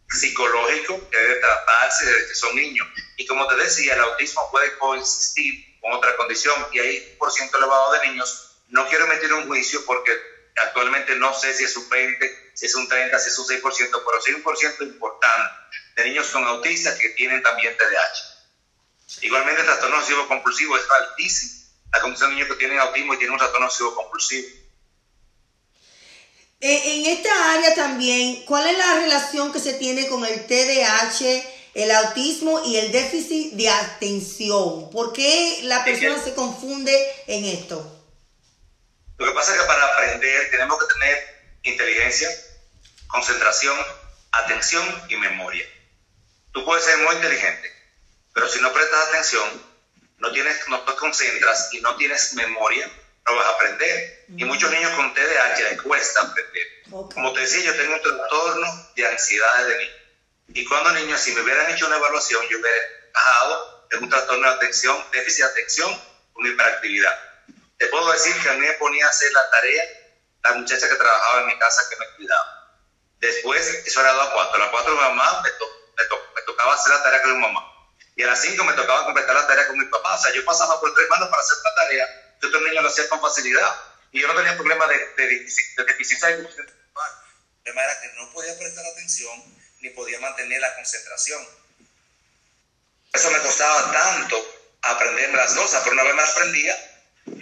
[0.10, 2.88] psicológico que debe tratarse desde que son niños.
[3.18, 7.32] Y como te decía, el autismo puede coexistir con otra condición y hay un por
[7.32, 8.58] ciento elevado de niños.
[8.70, 10.12] No quiero meter un juicio porque
[10.64, 13.62] actualmente no sé si es un 20, si es un 30, si es un 6%,
[13.62, 15.54] pero sí un por ciento importante
[15.96, 18.40] de niños con autistas que tienen también TDAH.
[19.22, 21.60] Igualmente el trastorno obsesivo compulsivo es altísimo.
[21.92, 24.48] La condición de niños que tienen autismo y tienen un trastorno obsesivo compulsivo.
[26.62, 31.44] Eh, en esta área también, ¿cuál es la relación que se tiene con el TDAH,
[31.74, 34.90] el autismo y el déficit de atención?
[34.90, 36.94] ¿Por qué la persona se confunde
[37.28, 38.00] en esto?
[39.18, 41.18] Lo que pasa es que para aprender tenemos que tener
[41.64, 42.30] inteligencia,
[43.08, 43.78] concentración,
[44.32, 45.66] atención y memoria.
[46.52, 47.72] Tú puedes ser muy inteligente,
[48.34, 49.64] pero si no prestas atención,
[50.18, 52.92] no, tienes, no te concentras y no tienes memoria,
[53.38, 54.26] aprender.
[54.38, 56.68] Y muchos niños con TDAH les cuesta aprender.
[56.90, 59.94] Como te decía, yo tengo un trastorno de ansiedad de niño.
[60.54, 62.78] Y cuando niño, si me hubieran hecho una evaluación, yo hubiera
[63.14, 66.02] bajado en un trastorno de atención, déficit de atención,
[66.34, 67.14] con hiperactividad.
[67.78, 69.84] Te puedo decir que a mí me ponía a hacer la tarea
[70.44, 72.78] la muchacha que trabajaba en mi casa que me cuidaba.
[73.20, 74.56] Después, eso era a las 4.
[74.56, 77.62] A las 4 mi mamá me, me, tocaba hacer la tarea con mi mamá.
[78.16, 80.16] Y a las 5 me tocaba completar la tarea con mi papá.
[80.16, 83.10] O sea, yo pasaba por tres manos para hacer la tarea yo niños lo hacía
[83.10, 83.76] con facilidad.
[84.12, 88.32] Y yo no tenía problema de, de, de deficiencia de El problema era que no
[88.34, 91.48] podía prestar atención ni podía mantener la concentración.
[93.14, 96.76] Eso me costaba tanto aprenderme las cosas, pero una vez me aprendía,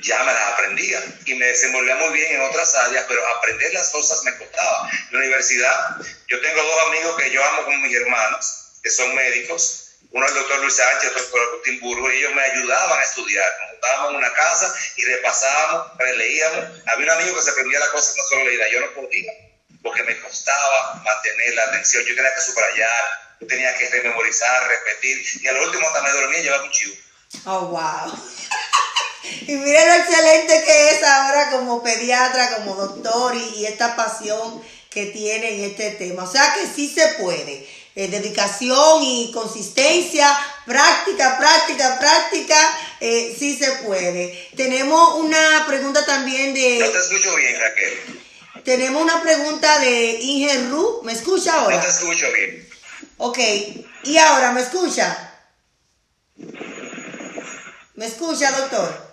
[0.02, 3.90] ya me las aprendía y me desenvolvía muy bien en otras áreas, pero aprender las
[3.90, 4.90] cosas me costaba.
[4.92, 9.14] En la universidad, yo tengo dos amigos que yo amo como mis hermanos, que son
[9.16, 13.46] médicos, uno el doctor Luis Sánchez, el doctor Agustín Burgos, ellos me ayudaban a estudiar.
[13.62, 16.66] Nos juntábamos en una casa y repasábamos, releíamos.
[16.86, 19.32] Había un amigo que se aprendía la cosa no solo leía, yo no podía,
[19.84, 22.04] porque me costaba mantener la atención.
[22.06, 23.04] Yo tenía que subrayar,
[23.42, 26.96] yo tenía que rememorizar, repetir, y al último hasta me dormía y llevaba un chivo.
[27.46, 28.20] Oh, wow.
[29.42, 35.08] y miren lo excelente que es ahora como pediatra, como doctor, y esta pasión que
[35.08, 36.24] tiene en este tema.
[36.24, 37.68] O sea que sí se puede.
[38.00, 40.30] Eh, dedicación y consistencia,
[40.68, 42.56] práctica, práctica, práctica,
[43.00, 44.50] eh, sí se puede.
[44.56, 46.78] Tenemos una pregunta también de...
[46.78, 48.64] No te escucho bien, Raquel.
[48.64, 51.02] Tenemos una pregunta de Inge Ru.
[51.06, 51.78] ¿Me escucha ahora?
[51.78, 52.70] No te escucho bien.
[53.18, 53.40] Ok.
[54.04, 55.34] ¿Y ahora me escucha?
[57.96, 59.07] ¿Me escucha, doctor?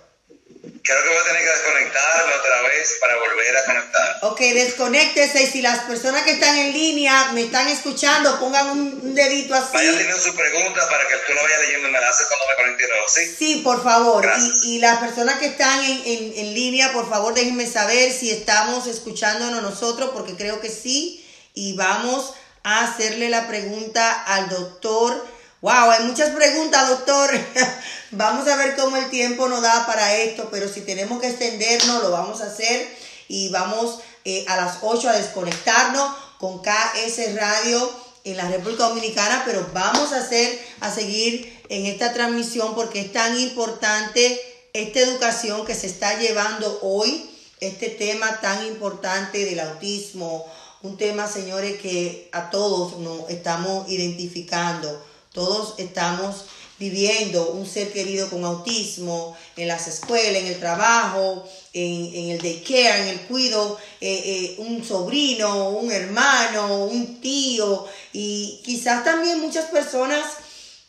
[0.85, 4.17] Creo que voy a tener que desconectarme otra vez para volver a conectar.
[4.21, 9.15] Ok, desconéctese y si las personas que están en línea me están escuchando, pongan un,
[9.15, 9.73] dedito así.
[9.73, 12.45] Vaya teniendo su pregunta para que tú lo vayas leyendo y me la haces cuando
[12.47, 13.35] me conecte nuevo, ¿sí?
[13.35, 14.31] Sí, por favor.
[14.37, 18.29] Y, y, las personas que están en, en, en línea, por favor déjenme saber si
[18.29, 21.25] estamos escuchándonos nosotros, porque creo que sí.
[21.55, 25.25] Y vamos a hacerle la pregunta al doctor.
[25.61, 27.31] Wow, hay muchas preguntas, doctor.
[28.17, 32.01] Vamos a ver cómo el tiempo nos da para esto, pero si tenemos que extendernos,
[32.01, 32.87] lo vamos a hacer.
[33.27, 37.91] Y vamos eh, a las 8 a desconectarnos con KS Radio
[38.23, 43.11] en la República Dominicana, pero vamos a hacer, a seguir en esta transmisión porque es
[43.11, 44.41] tan importante
[44.71, 50.45] esta educación que se está llevando hoy, este tema tan importante del autismo,
[50.83, 55.03] un tema, señores, que a todos nos estamos identificando,
[55.33, 56.45] todos estamos
[56.77, 62.41] viviendo un ser querido con autismo en las escuelas, en el trabajo, en, en el
[62.41, 69.39] daycare, en el cuido, eh, eh, un sobrino, un hermano, un tío y quizás también
[69.39, 70.25] muchas personas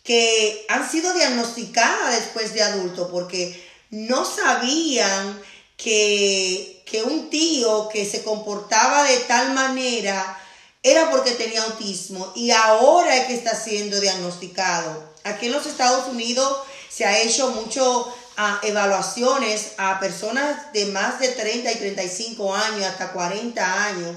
[0.02, 5.40] que han sido diagnosticadas después de adulto porque no sabían
[5.76, 10.40] que, que un tío que se comportaba de tal manera
[10.82, 15.05] era porque tenía autismo y ahora es que está siendo diagnosticado.
[15.26, 16.56] Aquí en los Estados Unidos
[16.88, 22.84] se ha hecho mucho ah, evaluaciones a personas de más de 30 y 35 años,
[22.84, 24.16] hasta 40 años,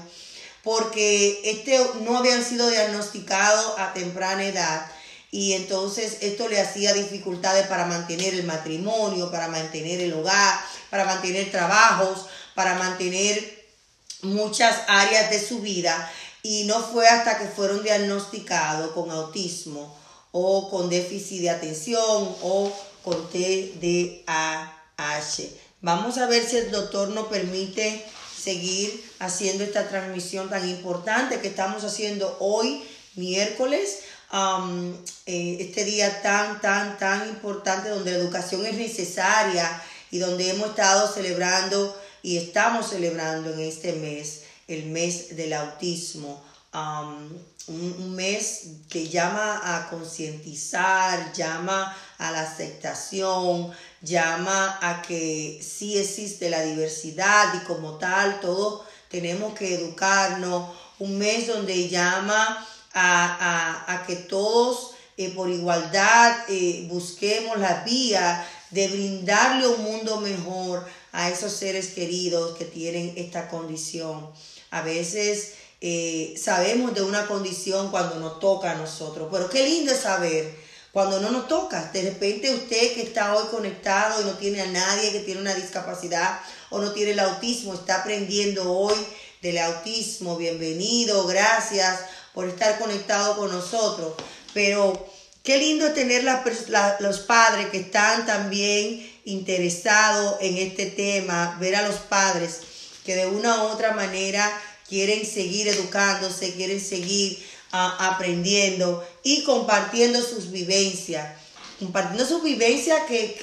[0.62, 4.86] porque este no habían sido diagnosticados a temprana edad.
[5.32, 11.04] Y entonces esto le hacía dificultades para mantener el matrimonio, para mantener el hogar, para
[11.04, 13.68] mantener trabajos, para mantener
[14.22, 16.08] muchas áreas de su vida.
[16.44, 19.99] Y no fue hasta que fueron diagnosticados con autismo
[20.32, 22.72] o con déficit de atención o
[23.02, 24.24] con TDAH.
[25.82, 28.04] Vamos a ver si el doctor nos permite
[28.36, 32.82] seguir haciendo esta transmisión tan importante que estamos haciendo hoy,
[33.14, 34.00] miércoles,
[35.26, 40.70] eh, este día tan, tan, tan importante donde la educación es necesaria y donde hemos
[40.70, 46.42] estado celebrando y estamos celebrando en este mes el mes del autismo.
[47.70, 53.70] Un, mes que llama a concientizar, llama a la aceptación,
[54.02, 60.70] llama a que sí existe la diversidad y como tal todos tenemos que educarnos.
[60.98, 68.88] Un mes donde llama a, que todos eh, por igualdad eh, busquemos la vía de
[68.88, 74.28] brindarle un mundo mejor a esos seres queridos que tienen esta condición.
[74.70, 79.92] A veces eh, sabemos de una condición cuando nos toca a nosotros, pero qué lindo
[79.92, 80.54] es saber
[80.92, 81.90] cuando no nos toca.
[81.92, 85.54] De repente usted que está hoy conectado y no tiene a nadie que tiene una
[85.54, 88.96] discapacidad o no tiene el autismo, está aprendiendo hoy
[89.40, 90.36] del autismo.
[90.36, 92.00] Bienvenido, gracias
[92.34, 94.14] por estar conectado con nosotros.
[94.52, 95.08] Pero
[95.42, 101.88] qué lindo es tener los padres que están también interesados en este tema, ver a
[101.88, 102.60] los padres
[103.04, 104.52] que de una u otra manera
[104.90, 107.38] quieren seguir educándose, quieren seguir
[107.70, 111.38] ah, aprendiendo y compartiendo sus vivencias.
[111.78, 113.34] Compartiendo sus vivencias que,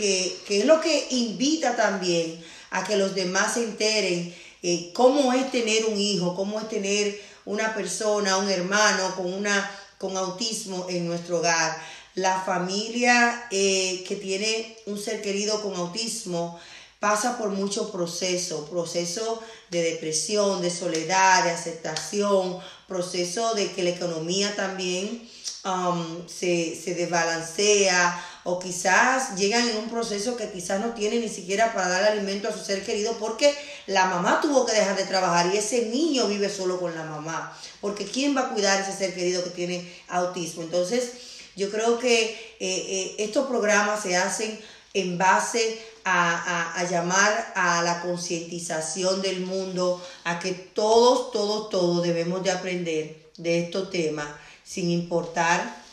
[0.45, 5.50] que, es lo que invita también a que los demás se enteren eh, cómo es
[5.50, 11.08] tener un hijo, cómo es tener una persona, un hermano con, una, con autismo en
[11.08, 11.82] nuestro hogar.
[12.14, 16.60] La familia eh, que tiene un ser querido con autismo
[17.00, 23.91] pasa por mucho proceso, proceso de depresión, de soledad, de aceptación, proceso de que la
[23.91, 25.30] economía también
[25.64, 31.30] um, se, se desbalancea o quizás llegan en un proceso que quizás no tienen ni
[31.30, 33.54] siquiera para dar alimento a su ser querido porque
[33.88, 37.56] la mamá tuvo que dejar de trabajar y ese niño vive solo con la mamá,
[37.82, 40.64] porque ¿quién va a cuidar a ese ser querido que tiene autismo?
[40.64, 41.12] Entonces,
[41.58, 44.60] yo creo que eh, eh, estos programas se hacen
[44.93, 45.80] en base
[46.10, 53.30] a, llamar a la concientización del mundo, a que todos, todos, todos debemos de aprender
[53.38, 54.28] de estos temas,
[54.64, 55.84] sin importar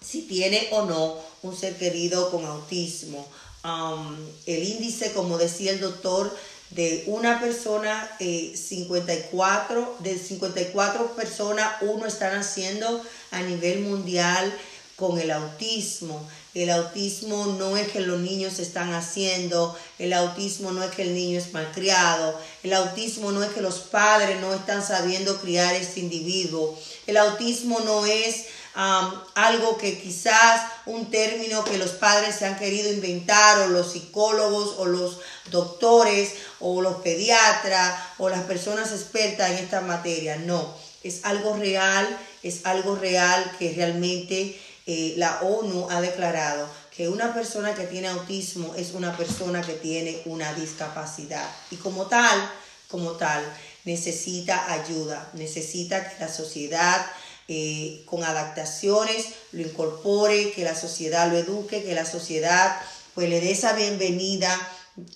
[0.00, 3.26] si tiene o no un ser querido con autismo.
[3.64, 6.32] Um, el índice, como decía el doctor,
[6.70, 13.02] de una persona, 54, eh, de 54 personas, uno están haciendo
[13.32, 14.56] a nivel mundial
[14.96, 16.26] con el autismo.
[16.56, 21.12] El autismo no es que los niños están haciendo, el autismo no es que el
[21.12, 26.00] niño es malcriado, el autismo no es que los padres no están sabiendo criar este
[26.00, 26.74] individuo,
[27.06, 32.90] el autismo no es algo que quizás un término que los padres se han querido
[32.90, 35.18] inventar o los psicólogos o los
[35.50, 40.36] doctores o los pediatras o las personas expertas en esta materia.
[40.36, 47.08] No, es algo real, es algo real que realmente eh, la ONU ha declarado que
[47.08, 52.50] una persona que tiene autismo es una persona que tiene una discapacidad y como tal,
[52.88, 53.44] como tal,
[53.84, 57.04] necesita ayuda, necesita que la sociedad
[57.48, 62.80] eh, con adaptaciones lo incorpore, que la sociedad lo eduque, que la sociedad
[63.14, 64.50] pues le dé esa bienvenida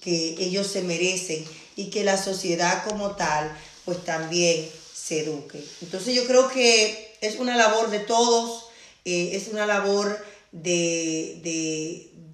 [0.01, 1.45] que ellos se merecen
[1.77, 3.51] y que la sociedad como tal
[3.85, 5.65] pues también se eduque.
[5.81, 8.70] Entonces yo creo que es una labor de todos,
[9.05, 10.19] eh, es una labor
[10.53, 11.41] de,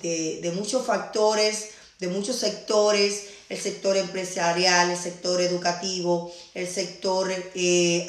[0.00, 8.06] de, muchos factores, de muchos sectores, el sector empresarial, el sector educativo, el sector eh,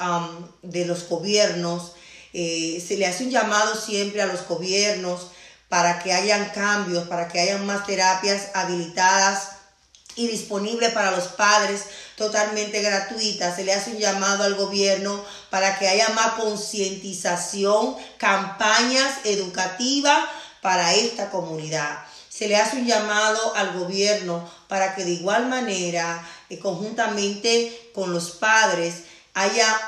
[0.62, 1.94] de los gobiernos.
[2.34, 5.32] Eh, se le hace un llamado siempre a los gobiernos
[5.70, 9.57] para que hayan cambios, para que hayan más terapias habilitadas
[10.18, 11.84] y disponible para los padres
[12.18, 13.56] totalmente gratuita.
[13.56, 20.26] Se le hace un llamado al gobierno para que haya más concientización, campañas educativas
[20.62, 22.00] para esta comunidad.
[22.28, 28.14] Se le hace un llamado al gobierno para que de igual manera, eh, conjuntamente con
[28.14, 29.04] los padres,
[29.40, 29.88] haya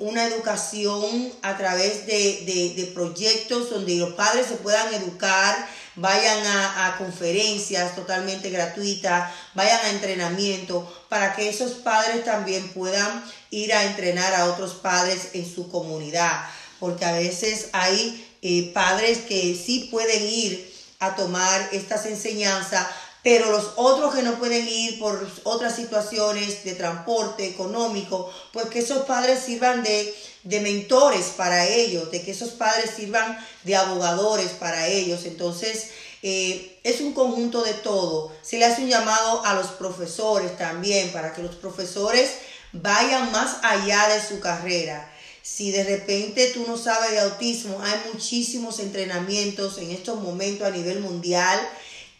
[0.00, 5.68] una educación a través de, de proyectos donde los padres se puedan educar
[6.00, 13.72] vayan a, conferencias totalmente gratuitas, vayan a entrenamiento para que esos padres también puedan ir
[13.72, 16.44] a entrenar a otros padres en su comunidad,
[16.78, 22.86] porque a veces hay eh, padres que sí pueden ir a tomar estas enseñanzas,
[23.28, 28.78] pero los otros que no pueden ir por otras situaciones de transporte económico, pues que
[28.78, 30.14] esos padres sirvan de
[30.44, 35.26] de mentores para ellos, de que esos padres sirvan de abogadores para ellos.
[35.26, 35.88] Entonces,
[36.22, 38.32] eh, es un conjunto de todo.
[38.40, 42.30] Se le hace un llamado a los profesores también, para que los profesores
[42.72, 45.12] vayan más allá de su carrera.
[45.42, 50.70] Si de repente tú no sabes de autismo, hay muchísimos entrenamientos en estos momentos a
[50.70, 51.60] nivel mundial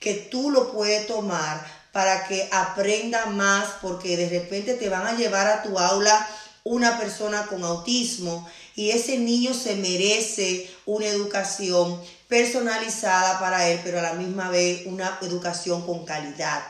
[0.01, 5.17] que tú lo puedes tomar para que aprenda más porque de repente te van a
[5.17, 6.29] llevar a tu aula
[6.65, 13.99] una persona con autismo y ese niño se merece una educación personalizada para él, pero
[13.99, 16.63] a la misma vez una educación con calidad.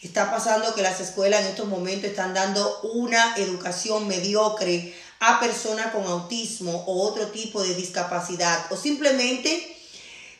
[0.00, 5.92] Está pasando que las escuelas en estos momentos están dando una educación mediocre a personas
[5.92, 9.76] con autismo o otro tipo de discapacidad o simplemente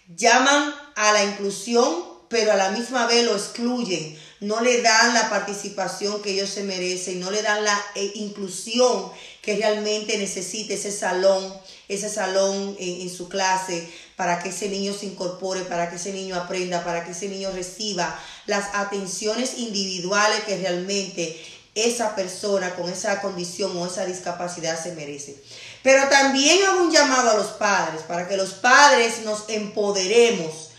[0.08, 5.28] llaman a la inclusión pero a la misma vez lo excluyen, no le dan la
[5.28, 9.12] participación que ellos se merecen, no le dan la eh, inclusión
[9.42, 11.54] que realmente necesita ese salón,
[11.88, 16.12] ese salón en, en, su clase, para que ese niño se incorpore, para que ese
[16.12, 21.38] niño aprenda, para que ese niño reciba las atenciones individuales que realmente
[21.74, 25.36] esa persona con esa condición o esa discapacidad se merece.
[25.82, 30.71] Pero también hago un llamado a los padres, para que los padres nos empoderemos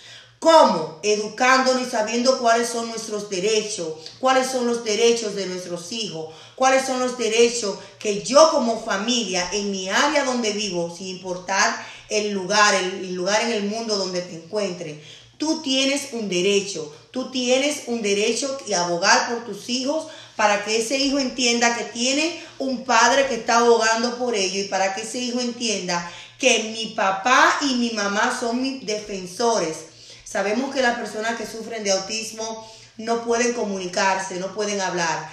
[0.44, 1.00] ¿Cómo?
[1.04, 6.86] Educándonos y sabiendo cuáles son nuestros derechos, cuáles son los derechos de nuestros hijos, cuáles
[6.86, 12.32] son los derechos que yo como familia en mi área donde vivo, sin importar el
[12.32, 14.98] lugar, el, lugar en el mundo donde te encuentres,
[15.38, 20.82] tú tienes un derecho, tú tienes un derecho y abogar por tus hijos para que
[20.82, 25.04] ese hijo entienda que tiene un padre que está abogando por ello y para que
[25.04, 29.93] ese hijo entienda que mi papá y mi mamá son mis defensores
[30.34, 32.68] Sabemos que las personas que sufren de autismo
[32.98, 35.30] no pueden comunicarse, no pueden hablar.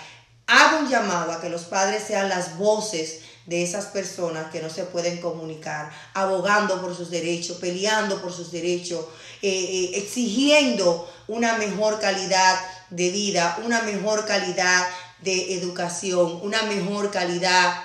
[0.47, 4.69] Hago un llamado a que los padres sean las voces de esas personas que no
[4.69, 9.07] se pueden comunicar, abogando por sus derechos, peleando por sus derechos,
[9.41, 14.87] eh, eh, exigiendo una mejor calidad de vida, una mejor calidad
[15.23, 17.85] de educación, una mejor calidad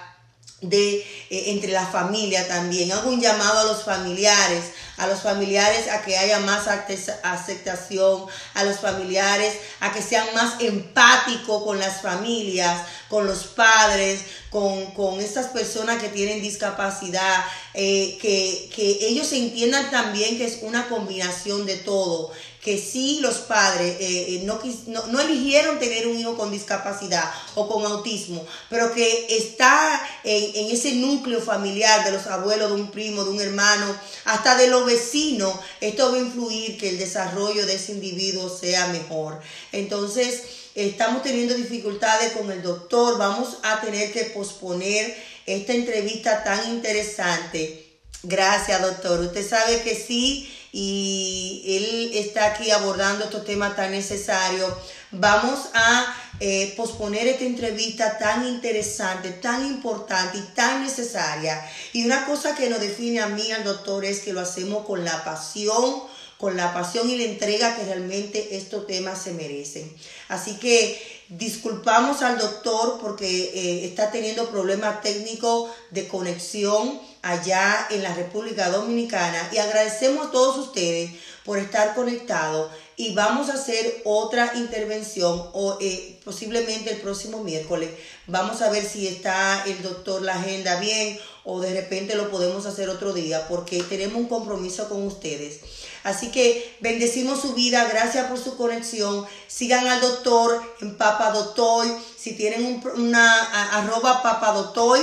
[0.61, 2.91] de eh, entre la familia también.
[2.91, 4.65] Hago un llamado a los familiares,
[4.97, 10.61] a los familiares a que haya más aceptación, a los familiares a que sean más
[10.61, 18.17] empáticos con las familias, con los padres, con, con estas personas que tienen discapacidad, eh,
[18.21, 22.31] que, que ellos entiendan también que es una combinación de todo
[22.65, 27.69] que sí los padres eh, eh, no, no, eligieron tener un hijo con discapacidad o
[27.69, 33.23] con autismo, pero que está en, ese núcleo familiar de los abuelos, de un primo,
[33.23, 37.75] de un hermano, hasta de los vecinos, esto va a influir que el desarrollo de
[37.75, 39.39] ese individuo sea mejor.
[39.71, 40.41] Entonces,
[40.73, 47.99] estamos teniendo dificultades con el doctor, vamos a tener que posponer esta entrevista tan interesante.
[48.23, 49.19] Gracias, doctor.
[49.19, 54.73] Usted sabe que sí y él está aquí abordando estos temas tan necesarios.
[55.09, 61.65] Vamos a eh, posponer esta entrevista tan interesante, tan importante y tan necesaria.
[61.93, 65.05] Y una cosa que nos define a mí, al doctor, es que lo hacemos con
[65.05, 66.03] la pasión,
[66.37, 69.89] con la pasión y la entrega que realmente estos temas se merecen.
[70.27, 78.03] Así que disculpamos al doctor porque eh, está teniendo problemas técnicos de conexión allá en
[78.03, 81.09] la República Dominicana y agradecemos a todos ustedes
[81.43, 87.89] por estar conectados y vamos a hacer otra intervención o eh, posiblemente el próximo miércoles.
[88.27, 92.67] Vamos a ver si está el doctor la agenda bien o de repente lo podemos
[92.67, 95.61] hacer otro día porque tenemos un compromiso con ustedes.
[96.03, 99.25] Así que bendecimos su vida, gracias por su conexión.
[99.47, 101.91] Sigan al doctor en Papadotoy.
[102.17, 105.01] Si tienen una arroba Papadotoy,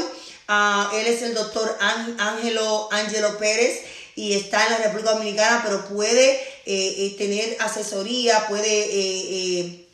[0.48, 3.82] uh, él es el doctor Ángelo Pérez
[4.14, 9.86] y está en la República Dominicana, pero puede eh, eh, tener asesoría, puede eh,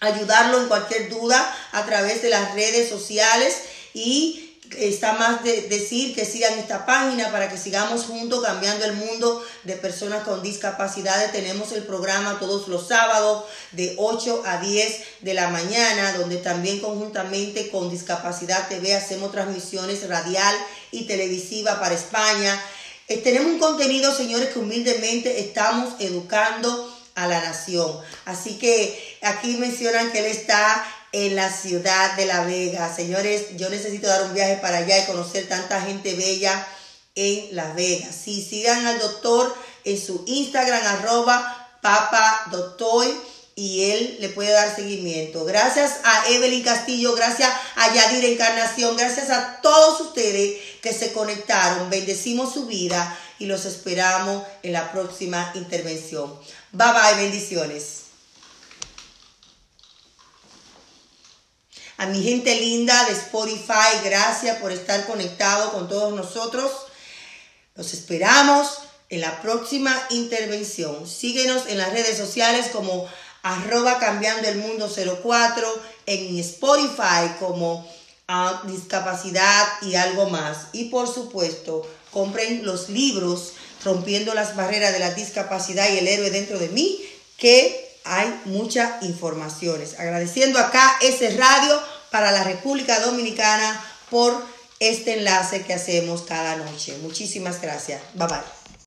[0.00, 3.56] ayudarlo en cualquier duda a través de las redes sociales
[3.94, 8.94] y está más de decir que sigan esta página para que sigamos juntos cambiando el
[8.94, 11.32] mundo de personas con discapacidades.
[11.32, 16.80] Tenemos el programa todos los sábados de 8 a 10 de la mañana, donde también
[16.80, 20.56] conjuntamente con Discapacidad TV hacemos transmisiones radial
[20.90, 22.60] y televisiva para España.
[23.08, 27.98] Eh, tenemos un contenido, señores, que humildemente estamos educando a la nación.
[28.24, 32.94] Así que aquí mencionan que él está en la ciudad de La Vega.
[32.94, 36.66] Señores, yo necesito dar un viaje para allá y conocer tanta gente bella
[37.14, 38.08] en La Vega.
[38.12, 39.54] Sí, sigan al doctor
[39.84, 42.46] en su Instagram, arroba papa
[43.56, 45.44] y él le puede dar seguimiento.
[45.44, 51.90] Gracias a Evelyn Castillo, gracias a Yadir Encarnación, gracias a todos ustedes que se conectaron.
[51.90, 56.34] Bendecimos su vida y los esperamos en la próxima intervención.
[56.72, 58.09] Bye bye, bendiciones.
[62.00, 66.72] A mi gente linda de Spotify, gracias por estar conectado con todos nosotros.
[67.74, 68.78] Los esperamos
[69.10, 71.06] en la próxima intervención.
[71.06, 73.06] Síguenos en las redes sociales como
[73.42, 74.90] arroba cambiando el mundo
[75.22, 77.86] 04, en Spotify como
[78.64, 80.68] discapacidad y algo más.
[80.72, 83.52] Y por supuesto, compren los libros
[83.84, 87.00] Rompiendo las barreras de la discapacidad y el héroe dentro de mí,
[87.38, 89.94] que hay muchas informaciones.
[89.98, 91.80] Agradeciendo acá ese radio
[92.10, 93.80] para la República Dominicana
[94.10, 94.44] por
[94.80, 96.98] este enlace que hacemos cada noche.
[97.02, 98.02] Muchísimas gracias.
[98.14, 98.59] Bye bye.